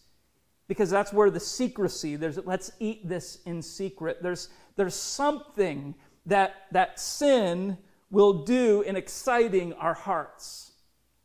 [0.68, 4.22] Because that's where the secrecy, there's let's eat this in secret.
[4.22, 5.96] There's, there's something
[6.26, 7.78] that, that sin
[8.12, 10.69] will do in exciting our hearts.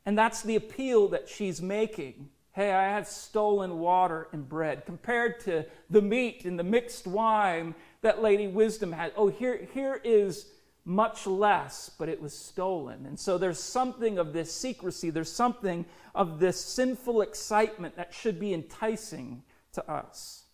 [0.07, 2.29] And that's the appeal that she's making.
[2.53, 7.75] Hey, I have stolen water and bread compared to the meat and the mixed wine
[8.03, 9.13] that Lady Wisdom had.
[9.17, 10.47] Oh, here, here is
[10.85, 13.07] much less, but it was stolen.
[13.07, 18.39] And so there's something of this secrecy, there's something of this sinful excitement that should
[18.39, 19.43] be enticing
[19.73, 20.45] to us.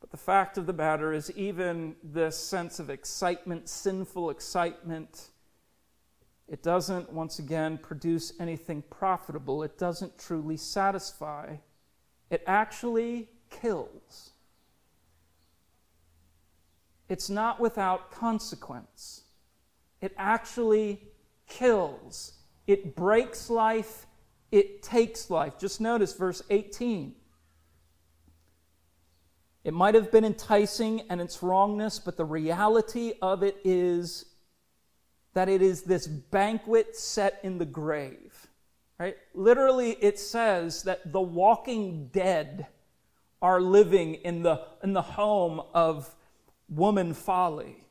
[0.00, 5.28] But the fact of the matter is, even this sense of excitement, sinful excitement,
[6.48, 9.62] it doesn't, once again, produce anything profitable.
[9.62, 11.56] It doesn't truly satisfy.
[12.30, 14.30] It actually kills.
[17.08, 19.22] It's not without consequence.
[20.00, 21.02] It actually
[21.48, 22.34] kills.
[22.66, 24.06] It breaks life.
[24.52, 25.58] It takes life.
[25.58, 27.14] Just notice verse 18.
[29.64, 34.26] It might have been enticing and its wrongness, but the reality of it is
[35.36, 38.48] that it is this banquet set in the grave.
[38.98, 39.18] Right?
[39.34, 42.68] Literally, it says that the walking dead
[43.42, 46.14] are living in the, in the home of
[46.70, 47.84] woman folly.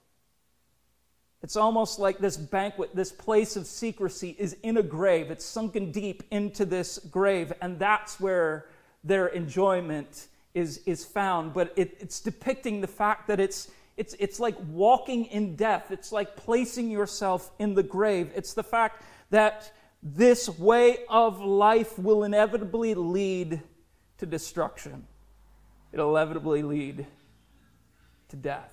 [1.44, 5.30] It's almost like this banquet, this place of secrecy is in a grave.
[5.30, 8.70] It's sunken deep into this grave, and that's where
[9.04, 14.40] their enjoyment is, is found, but it, it's depicting the fact that it's, it's, it's
[14.40, 15.92] like walking in death.
[15.92, 18.32] It's like placing yourself in the grave.
[18.36, 19.72] It's the fact that
[20.04, 23.62] this way of life will inevitably lead
[24.18, 25.08] to destruction,
[25.92, 27.06] it'll inevitably lead
[28.30, 28.72] to death.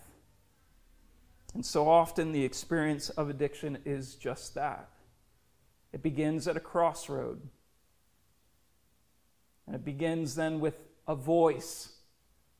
[1.54, 4.88] And so often the experience of addiction is just that.
[5.92, 7.40] It begins at a crossroad.
[9.66, 11.92] And it begins then with a voice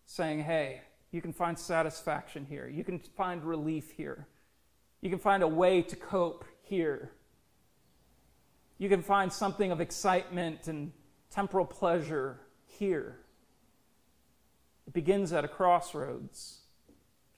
[0.05, 0.83] saying, Hey,
[1.13, 2.67] you can find satisfaction here.
[2.67, 4.27] You can find relief here.
[5.03, 7.13] You can find a way to cope here.
[8.79, 10.93] You can find something of excitement and
[11.31, 13.19] temporal pleasure here.
[14.87, 16.61] It begins at a crossroads.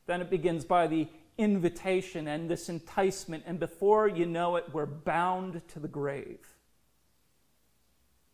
[0.06, 4.86] Then it begins by the invitation and this enticement, and before you know it, we're
[4.86, 6.46] bound to the grave.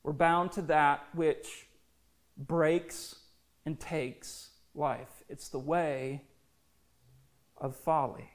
[0.02, 1.66] We're bound to that which
[2.36, 3.16] breaks
[3.64, 5.19] and takes life.
[5.30, 6.24] It's the way
[7.56, 8.30] of folly.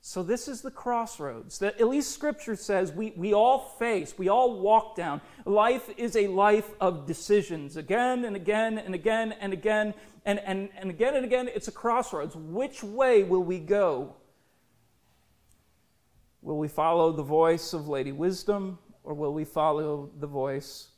[0.00, 4.28] So, this is the crossroads that at least Scripture says we, we all face, we
[4.28, 5.20] all walk down.
[5.44, 9.92] Life is a life of decisions again and again and again and again
[10.24, 11.48] and, and, and again and again.
[11.52, 12.36] It's a crossroads.
[12.36, 14.14] Which way will we go?
[16.42, 20.88] Will we follow the voice of Lady Wisdom or will we follow the voice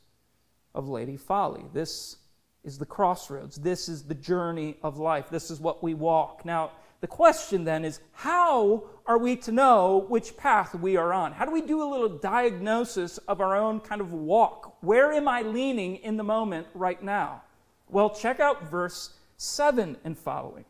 [0.75, 1.65] of Lady Folly?
[1.73, 2.17] This
[2.63, 3.57] is the crossroads.
[3.57, 5.29] This is the journey of life.
[5.29, 6.45] This is what we walk.
[6.45, 11.31] Now, the question then is how are we to know which path we are on?
[11.31, 14.77] How do we do a little diagnosis of our own kind of walk?
[14.81, 17.41] Where am I leaning in the moment right now?
[17.89, 20.65] Well, check out verse 7 and following.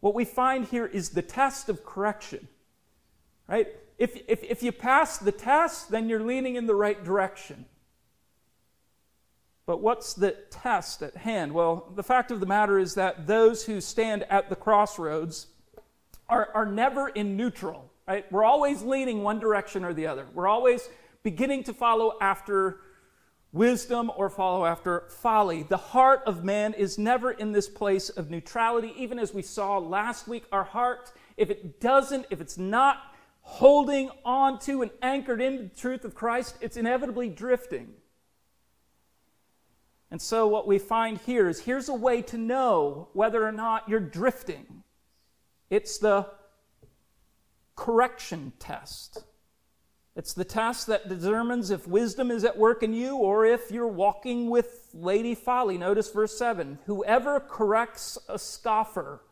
[0.00, 2.48] What we find here is the test of correction.
[3.46, 3.68] Right?
[3.98, 7.66] If, if, if you pass the test, then you're leaning in the right direction.
[9.66, 11.52] But what's the test at hand?
[11.52, 15.48] Well, the fact of the matter is that those who stand at the crossroads
[16.28, 18.30] are, are never in neutral, right?
[18.30, 20.26] We're always leaning one direction or the other.
[20.32, 20.88] We're always
[21.24, 22.78] beginning to follow after
[23.52, 25.64] wisdom or follow after folly.
[25.64, 28.94] The heart of man is never in this place of neutrality.
[28.96, 32.98] Even as we saw last week, our heart, if it doesn't, if it's not
[33.40, 37.94] holding on to and anchored in the truth of Christ, it's inevitably drifting.
[40.10, 43.88] And so, what we find here is here's a way to know whether or not
[43.88, 44.84] you're drifting
[45.70, 46.26] it's the
[47.74, 49.24] correction test.
[50.14, 53.86] It's the test that determines if wisdom is at work in you or if you're
[53.86, 55.76] walking with Lady Folly.
[55.76, 59.22] Notice verse 7 Whoever corrects a scoffer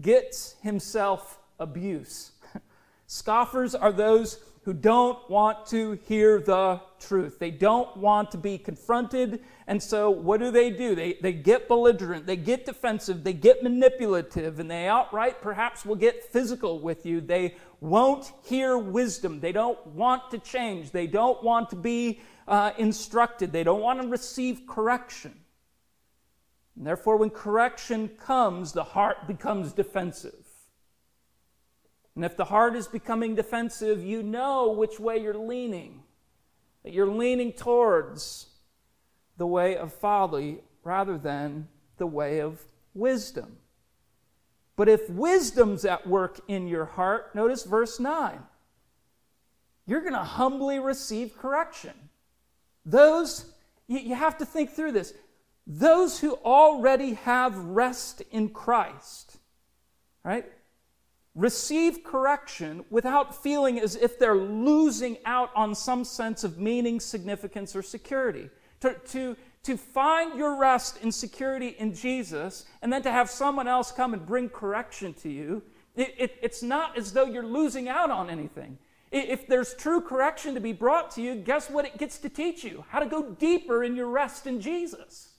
[0.00, 2.32] gets himself abuse.
[3.06, 7.38] Scoffers are those who don't want to hear the truth.
[7.38, 9.40] They don't want to be confronted.
[9.66, 10.94] And so, what do they do?
[10.94, 15.96] They, they get belligerent, they get defensive, they get manipulative, and they outright perhaps will
[15.96, 17.20] get physical with you.
[17.20, 19.40] They won't hear wisdom.
[19.40, 20.90] They don't want to change.
[20.90, 23.52] They don't want to be uh, instructed.
[23.52, 25.38] They don't want to receive correction.
[26.76, 30.43] And therefore, when correction comes, the heart becomes defensive.
[32.14, 36.02] And if the heart is becoming defensive, you know which way you're leaning.
[36.84, 38.46] That you're leaning towards
[39.36, 42.62] the way of folly rather than the way of
[42.94, 43.56] wisdom.
[44.76, 48.40] But if wisdom's at work in your heart, notice verse 9.
[49.86, 51.92] You're going to humbly receive correction.
[52.84, 53.52] Those,
[53.86, 55.14] you have to think through this.
[55.66, 59.38] Those who already have rest in Christ,
[60.24, 60.46] right?
[61.34, 67.74] Receive correction without feeling as if they're losing out on some sense of meaning, significance,
[67.74, 68.48] or security.
[68.80, 73.66] To, to, to find your rest and security in Jesus, and then to have someone
[73.66, 75.62] else come and bring correction to you,
[75.96, 78.78] it, it, it's not as though you're losing out on anything.
[79.10, 82.64] If there's true correction to be brought to you, guess what it gets to teach
[82.64, 82.84] you?
[82.88, 85.30] How to go deeper in your rest in Jesus.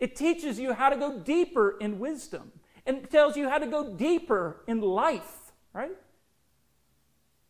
[0.00, 2.52] It teaches you how to go deeper in wisdom
[2.88, 5.92] and it tells you how to go deeper in life, right?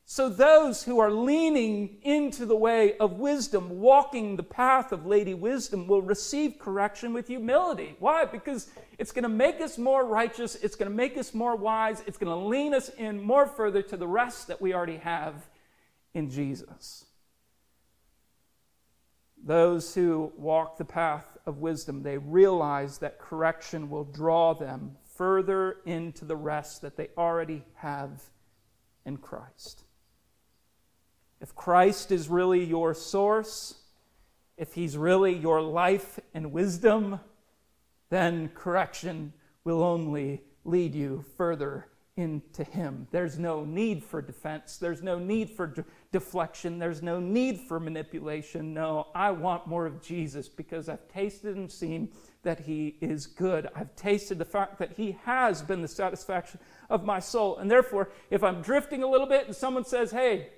[0.05, 5.35] So, those who are leaning into the way of wisdom, walking the path of Lady
[5.35, 7.95] Wisdom, will receive correction with humility.
[7.99, 8.25] Why?
[8.25, 8.69] Because
[8.99, 12.19] it's going to make us more righteous, it's going to make us more wise, it's
[12.19, 15.47] going to lean us in more further to the rest that we already have
[16.15, 17.05] in Jesus.
[19.45, 25.79] Those who walk the path of wisdom, they realize that correction will draw them further
[25.85, 28.23] into the rest that they already have
[29.05, 29.83] in Christ.
[31.41, 33.75] If Christ is really your source,
[34.57, 37.19] if He's really your life and wisdom,
[38.11, 39.33] then correction
[39.65, 43.07] will only lead you further into Him.
[43.11, 44.77] There's no need for defense.
[44.77, 46.79] There's no need for de- deflection.
[46.79, 48.75] There's no need for manipulation.
[48.75, 52.11] No, I want more of Jesus because I've tasted and seen
[52.49, 53.69] that He is good.
[53.77, 57.59] I've tasted the fact that He has been the satisfaction of my soul.
[57.59, 60.49] And therefore, if I'm drifting a little bit and someone says, hey,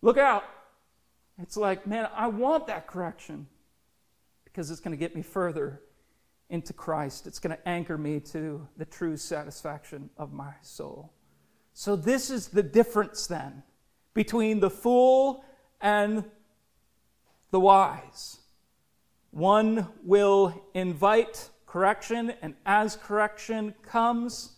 [0.00, 0.44] look out,
[1.38, 3.48] it's like, man, I want that correction
[4.44, 5.82] because it's going to get me further
[6.48, 7.26] into Christ.
[7.26, 11.12] It's going to anchor me to the true satisfaction of my soul.
[11.74, 13.62] So, this is the difference then
[14.14, 15.44] between the fool
[15.82, 16.24] and
[17.50, 18.38] the wise.
[19.36, 24.52] One will invite correction, and as correction comes,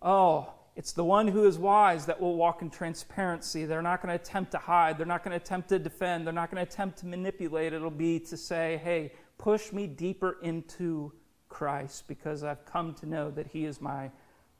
[0.00, 3.66] oh, it's the one who is wise that will walk in transparency.
[3.66, 4.96] They're not going to attempt to hide.
[4.96, 6.26] They're not going to attempt to defend.
[6.26, 7.74] They're not going to attempt to manipulate.
[7.74, 11.12] It'll be to say, hey, push me deeper into
[11.50, 14.10] Christ because I've come to know that He is my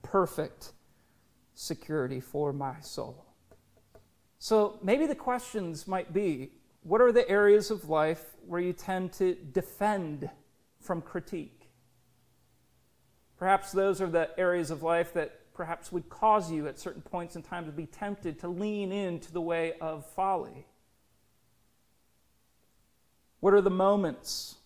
[0.03, 0.75] perfect
[1.55, 3.25] security for my soul.
[4.39, 6.51] So maybe the questions might be
[6.85, 10.31] what are the areas of life where you tend to defend
[10.81, 11.71] from critique?
[13.39, 17.37] Perhaps those are the areas of life that perhaps would cause you at certain points
[17.37, 20.67] in time to be tempted to lean into the way of folly.
[23.41, 24.57] What are the moments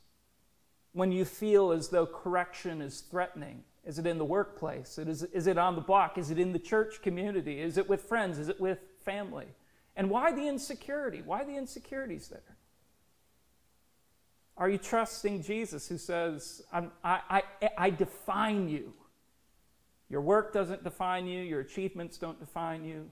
[0.92, 3.62] when you feel as though correction is threatening?
[3.84, 4.98] Is it in the workplace?
[4.98, 6.18] Is, it on the block?
[6.18, 7.60] Is it in the church community?
[7.60, 8.38] Is it with friends?
[8.38, 9.46] Is it with family?
[9.98, 11.22] And why the insecurity?
[11.22, 12.56] Why the insecurities there?
[14.56, 17.42] Are you trusting Jesus who says, I, I,
[17.76, 18.94] I define you?
[20.08, 23.10] Your work doesn't define you, your achievements don't define you.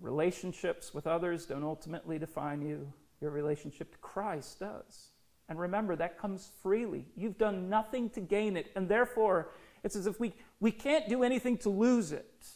[0.00, 2.90] Relationships with others don't ultimately define you.
[3.20, 5.10] Your relationship to Christ does.
[5.48, 7.06] And remember, that comes freely.
[7.16, 8.72] You've done nothing to gain it.
[8.74, 9.52] And therefore,
[9.84, 12.46] it's as if we, we can't do anything to lose it.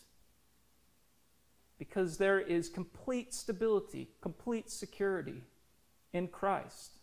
[1.80, 5.42] Because there is complete stability, complete security
[6.12, 7.00] in Christ.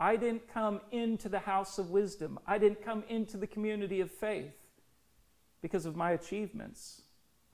[0.00, 2.40] I didn't come into the house of wisdom.
[2.44, 4.56] I didn't come into the community of faith
[5.62, 7.02] because of my achievements.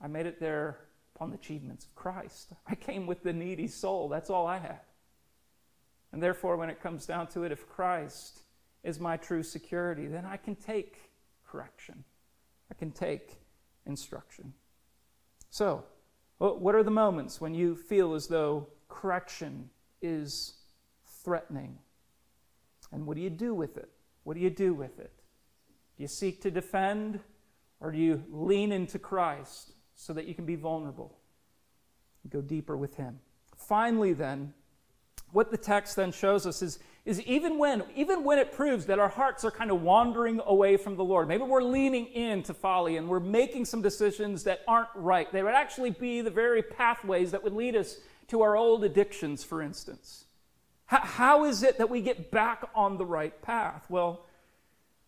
[0.01, 0.79] I made it there
[1.15, 2.53] upon the achievements of Christ.
[2.67, 4.09] I came with the needy soul.
[4.09, 4.81] That's all I had.
[6.11, 8.39] And therefore, when it comes down to it, if Christ
[8.83, 10.97] is my true security, then I can take
[11.47, 12.03] correction.
[12.71, 13.37] I can take
[13.85, 14.53] instruction.
[15.51, 15.83] So,
[16.37, 19.69] what are the moments when you feel as though correction
[20.01, 20.55] is
[21.23, 21.77] threatening?
[22.91, 23.89] And what do you do with it?
[24.23, 25.13] What do you do with it?
[25.97, 27.19] Do you seek to defend?
[27.79, 31.17] Or do you lean into Christ so that you can be vulnerable?
[32.29, 33.19] Go deeper with Him.
[33.55, 34.53] Finally, then,
[35.31, 38.97] what the text then shows us is, is even when even when it proves that
[38.97, 42.97] our hearts are kind of wandering away from the Lord, maybe we're leaning into folly
[42.97, 45.31] and we're making some decisions that aren't right.
[45.31, 47.97] They would actually be the very pathways that would lead us
[48.29, 50.25] to our old addictions, for instance.
[50.85, 53.85] How, how is it that we get back on the right path?
[53.89, 54.25] Well,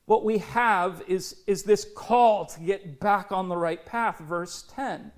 [0.05, 4.19] what we have is, is this call to get back on the right path.
[4.19, 5.11] Verse 10.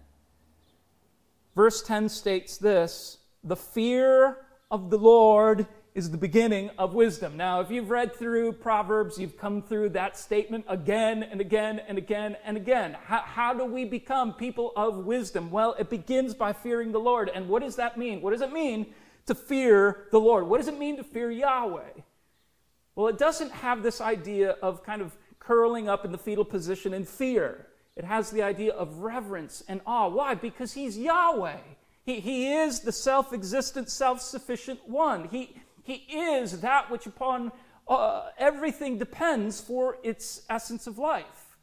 [1.55, 4.38] Verse 10 states this The fear
[4.71, 7.35] of the Lord is the beginning of wisdom.
[7.35, 11.97] Now, if you've read through Proverbs, you've come through that statement again and again and
[11.97, 12.95] again and again.
[13.05, 15.49] How, how, do we become people of wisdom?
[15.51, 17.29] Well, it begins by fearing the Lord.
[17.33, 18.21] And what does that mean?
[18.21, 18.93] What does it mean
[19.25, 20.47] to fear the Lord?
[20.47, 22.01] What does it mean to fear Yahweh?
[22.95, 26.93] Well, it doesn't have this idea of kind of curling up in the fetal position
[26.93, 27.67] in fear.
[27.95, 30.07] It has the idea of reverence and awe.
[30.07, 30.35] Why?
[30.35, 31.57] Because he's Yahweh.
[32.05, 35.27] He, he is the self existent, self sufficient one.
[35.29, 35.55] He,
[35.89, 37.51] he is that which upon
[37.87, 41.57] uh, everything depends for its essence of life.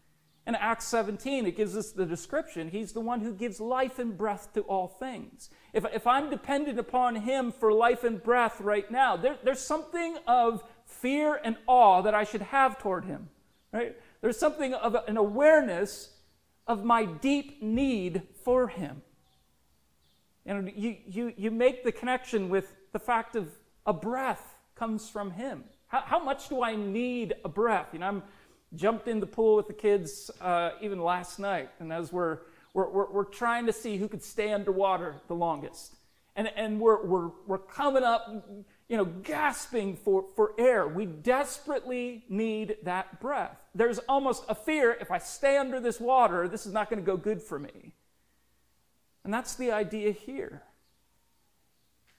[0.47, 2.69] In Acts 17, it gives us the description.
[2.69, 5.51] He's the one who gives life and breath to all things.
[5.73, 10.17] If, if I'm dependent upon Him for life and breath right now, there, there's something
[10.27, 13.29] of fear and awe that I should have toward him.
[13.73, 13.97] Right?
[14.21, 16.11] There's something of an awareness
[16.67, 19.03] of my deep need for him.
[20.47, 23.51] And you, you, you make the connection with the fact of
[23.87, 25.65] a breath comes from him.
[25.89, 27.89] How, how much do I need a breath?
[27.93, 28.23] You know, I'm
[28.75, 32.39] jumped in the pool with the kids uh, even last night, and as we're,
[32.75, 35.95] we're, we're, we're trying to see who could stay underwater the longest.
[36.35, 38.29] And, and we're, we're, we're coming up,
[38.89, 40.87] you know, gasping for, for air.
[40.87, 43.57] We desperately need that breath.
[43.75, 47.07] There's almost a fear if I stay under this water, this is not going to
[47.07, 47.95] go good for me.
[49.25, 50.63] And that's the idea here.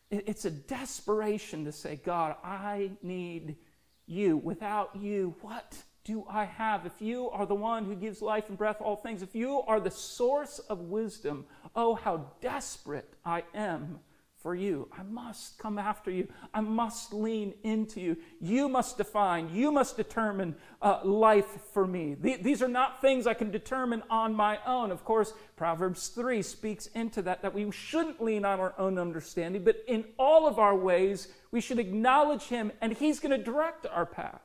[0.10, 3.58] It's a desperation to say, God, I need
[4.06, 4.38] you.
[4.38, 6.86] Without you, what do I have?
[6.86, 9.82] If you are the one who gives life and breath, all things, if you are
[9.82, 14.00] the source of wisdom, oh, how desperate I am
[14.42, 14.88] for you.
[14.98, 16.28] I must come after you.
[16.54, 18.18] I must lean into you.
[18.40, 22.16] You must define, you must determine uh, life for me.
[22.16, 24.92] these are not things I can determine on my own.
[24.92, 29.64] Of course, Proverbs 3 speaks into that, that we shouldn't lean on our own understanding,
[29.64, 33.86] but in all of our ways, we should acknowledge Him, and He's going to direct
[33.88, 34.42] our path.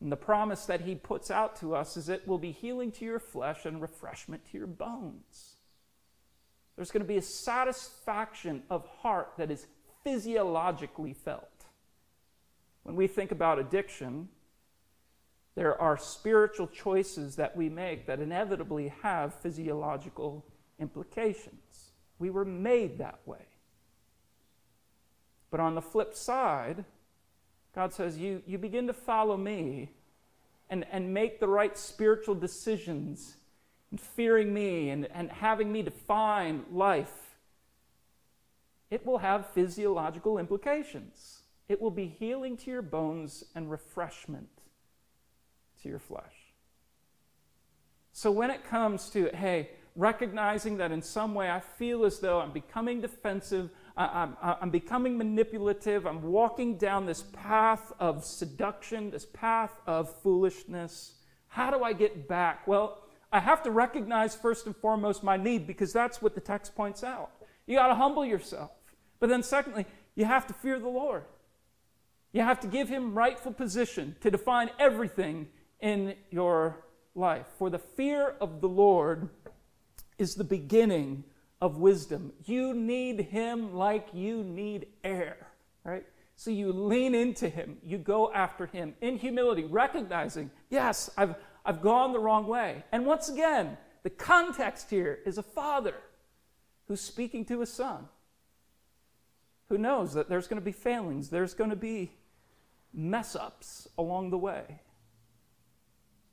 [0.00, 3.04] And the promise that He puts out to us is it will be healing to
[3.04, 5.56] your flesh and refreshment to your bones.
[6.80, 9.66] There's going to be a satisfaction of heart that is
[10.02, 11.66] physiologically felt.
[12.84, 14.30] When we think about addiction,
[15.56, 20.42] there are spiritual choices that we make that inevitably have physiological
[20.78, 21.90] implications.
[22.18, 23.44] We were made that way.
[25.50, 26.86] But on the flip side,
[27.74, 29.90] God says, You, you begin to follow me
[30.70, 33.36] and, and make the right spiritual decisions
[33.90, 37.36] and fearing me and, and having me define life,
[38.90, 41.42] it will have physiological implications.
[41.68, 44.48] It will be healing to your bones and refreshment
[45.82, 46.24] to your flesh.
[48.12, 52.40] So when it comes to, hey, recognizing that in some way I feel as though
[52.40, 59.26] I'm becoming defensive, I'm, I'm, becoming manipulative, I'm walking down this path of seduction, this
[59.26, 61.14] path of foolishness.
[61.48, 62.66] How do I get back?
[62.66, 62.98] Well,
[63.32, 67.04] I have to recognize first and foremost my need because that's what the text points
[67.04, 67.30] out.
[67.66, 68.70] You got to humble yourself.
[69.20, 69.86] But then, secondly,
[70.16, 71.24] you have to fear the Lord.
[72.32, 75.48] You have to give him rightful position to define everything
[75.80, 76.84] in your
[77.14, 77.46] life.
[77.58, 79.28] For the fear of the Lord
[80.18, 81.24] is the beginning
[81.60, 82.32] of wisdom.
[82.44, 85.36] You need him like you need air,
[85.84, 86.04] right?
[86.36, 91.34] So you lean into him, you go after him in humility, recognizing, yes, I've,
[91.64, 92.84] I've gone the wrong way.
[92.92, 95.94] And once again, the context here is a father
[96.88, 98.08] who's speaking to his son,
[99.68, 102.12] who knows that there's going to be failings, there's going to be
[102.92, 104.80] mess ups along the way.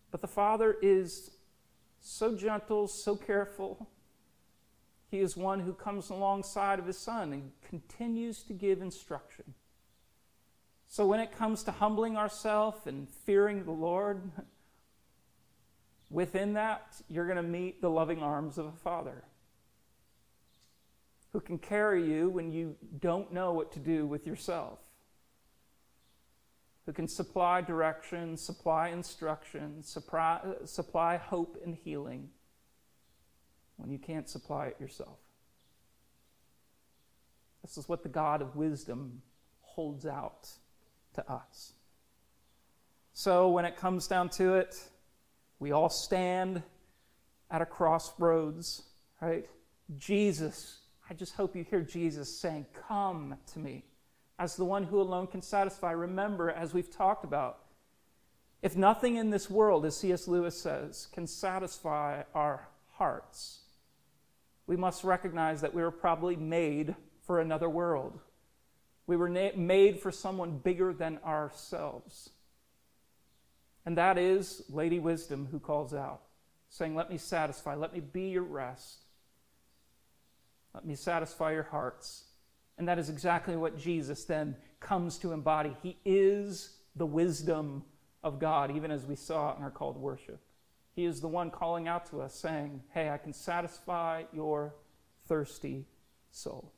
[0.10, 1.32] But the father is
[2.00, 3.90] so gentle, so careful.
[5.10, 9.54] He is one who comes alongside of his son and continues to give instruction.
[10.88, 14.32] So when it comes to humbling ourselves and fearing the Lord,
[16.10, 19.24] Within that, you're going to meet the loving arms of a father
[21.34, 24.80] who can carry you when you don't know what to do with yourself,
[26.86, 32.30] who can supply direction, supply instruction, supply, supply hope and healing
[33.76, 35.18] when you can't supply it yourself.
[37.62, 39.22] This is what the God of wisdom
[39.60, 40.50] holds out
[41.16, 41.74] to us.
[43.14, 44.82] So when it comes down to it,
[45.60, 46.64] we all stand
[47.50, 48.84] at a crossroads,
[49.22, 49.48] right?
[49.98, 50.80] Jesus,
[51.10, 53.86] I just hope you hear Jesus saying, Come to me
[54.40, 55.92] as the one who alone can satisfy.
[55.92, 57.60] Remember, as we've talked about,
[58.62, 60.28] if nothing in this world, as C.S.
[60.28, 63.60] Lewis says, can satisfy our hearts,
[64.66, 68.20] we must recognize that we were probably made for another world.
[69.06, 72.32] We were na- made for someone bigger than ourselves.
[73.88, 76.24] And that is Lady Wisdom who calls out,
[76.68, 79.06] saying, Let me satisfy, let me be your rest,
[80.74, 82.26] let me satisfy your hearts.
[82.78, 85.74] And that is exactly what Jesus then comes to embody.
[85.82, 87.86] He is the wisdom
[88.26, 90.42] of God, even as we saw in our call to worship.
[90.94, 94.76] He is the one calling out to us, saying, Hey, I can satisfy your
[95.30, 95.86] thirsty
[96.30, 96.74] soul.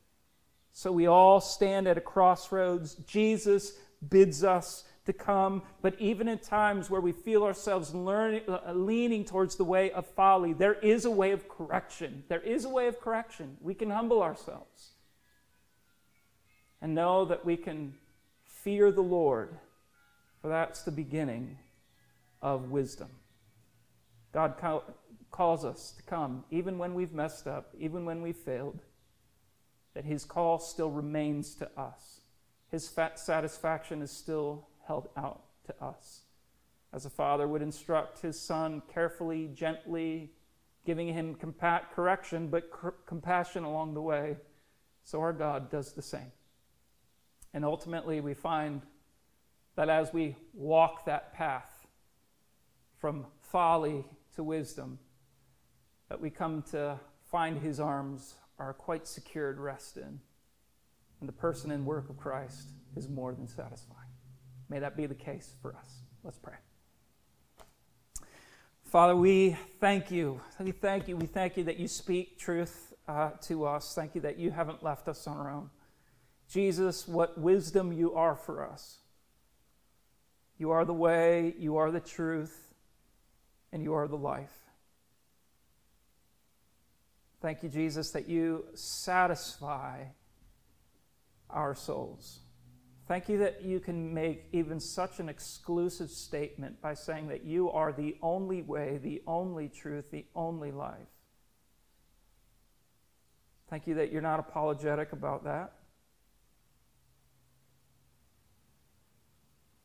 [0.72, 2.94] So we all stand at a crossroads.
[2.94, 3.72] Jesus
[4.08, 9.24] bids us to come, but even in times where we feel ourselves learning, uh, leaning
[9.24, 12.22] towards the way of folly, there is a way of correction.
[12.28, 13.56] There is a way of correction.
[13.60, 14.92] We can humble ourselves
[16.80, 17.94] and know that we can
[18.46, 19.56] fear the Lord,
[20.40, 21.58] for that's the beginning
[22.40, 23.08] of wisdom.
[24.32, 24.54] God
[25.32, 28.78] calls us to come, even when we've messed up, even when we've failed,
[29.94, 32.20] that His call still remains to us.
[32.70, 36.22] His satisfaction is still held out to us.
[36.92, 40.32] As a father would instruct his son carefully, gently,
[40.84, 42.70] giving him compa- correction, but
[43.06, 44.36] compassion along the way,
[45.04, 46.32] so our God does the same.
[47.52, 48.82] And ultimately, we find
[49.76, 51.86] that as we walk that path
[52.98, 54.04] from folly
[54.34, 54.98] to wisdom,
[56.08, 56.98] that we come to
[57.30, 60.20] find his arms are quite secured rest in.
[61.20, 64.09] and the person and work of Christ is more than satisfying.
[64.70, 66.02] May that be the case for us.
[66.22, 66.54] Let's pray.
[68.84, 70.40] Father, we thank you.
[70.60, 71.16] We thank you.
[71.16, 73.94] We thank you that you speak truth uh, to us.
[73.94, 75.70] Thank you that you haven't left us on our own.
[76.48, 78.98] Jesus, what wisdom you are for us.
[80.56, 82.74] You are the way, you are the truth,
[83.72, 84.52] and you are the life.
[87.40, 90.04] Thank you, Jesus, that you satisfy
[91.48, 92.40] our souls.
[93.10, 97.68] Thank you that you can make even such an exclusive statement by saying that you
[97.72, 101.08] are the only way, the only truth, the only life.
[103.68, 105.72] Thank you that you're not apologetic about that.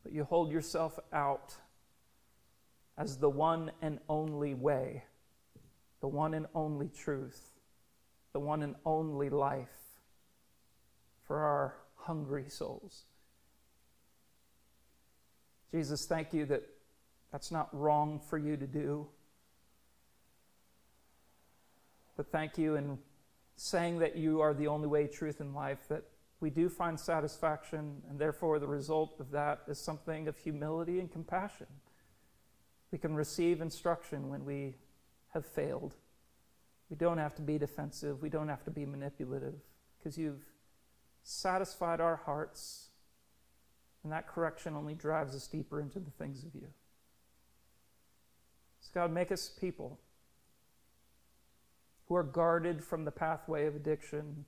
[0.04, 1.56] But you hold yourself out
[2.96, 5.02] as the one and only way,
[6.00, 7.56] the one and only truth,
[8.32, 9.98] the one and only life
[11.26, 13.02] for our hungry souls.
[15.70, 16.62] Jesus, thank you that
[17.32, 19.06] that's not wrong for you to do.
[22.16, 22.98] But thank you in
[23.56, 26.04] saying that you are the only way, truth, and life, that
[26.40, 31.10] we do find satisfaction, and therefore the result of that is something of humility and
[31.10, 31.66] compassion.
[32.92, 34.74] We can receive instruction when we
[35.32, 35.94] have failed.
[36.88, 39.54] We don't have to be defensive, we don't have to be manipulative,
[39.98, 40.44] because you've
[41.22, 42.85] satisfied our hearts,
[44.06, 46.68] and that correction only drives us deeper into the things of you.
[48.78, 49.98] So, God, make us people
[52.06, 54.44] who are guarded from the pathway of addiction,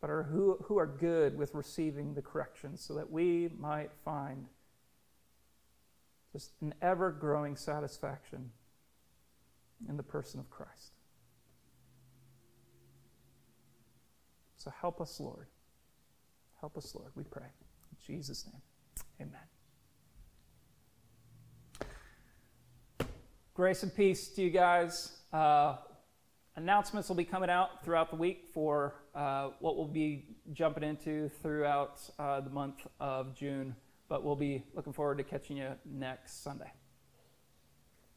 [0.00, 4.46] but are who, who are good with receiving the correction so that we might find
[6.32, 8.52] just an ever growing satisfaction
[9.88, 10.92] in the person of Christ.
[14.56, 15.48] So help us, Lord.
[16.60, 17.50] Help us, Lord, we pray.
[18.06, 18.62] Jesus' name,
[19.20, 19.40] amen.
[23.54, 25.18] Grace and peace to you guys.
[25.32, 25.76] Uh,
[26.56, 31.28] announcements will be coming out throughout the week for uh, what we'll be jumping into
[31.42, 33.74] throughout uh, the month of June,
[34.08, 36.72] but we'll be looking forward to catching you next Sunday.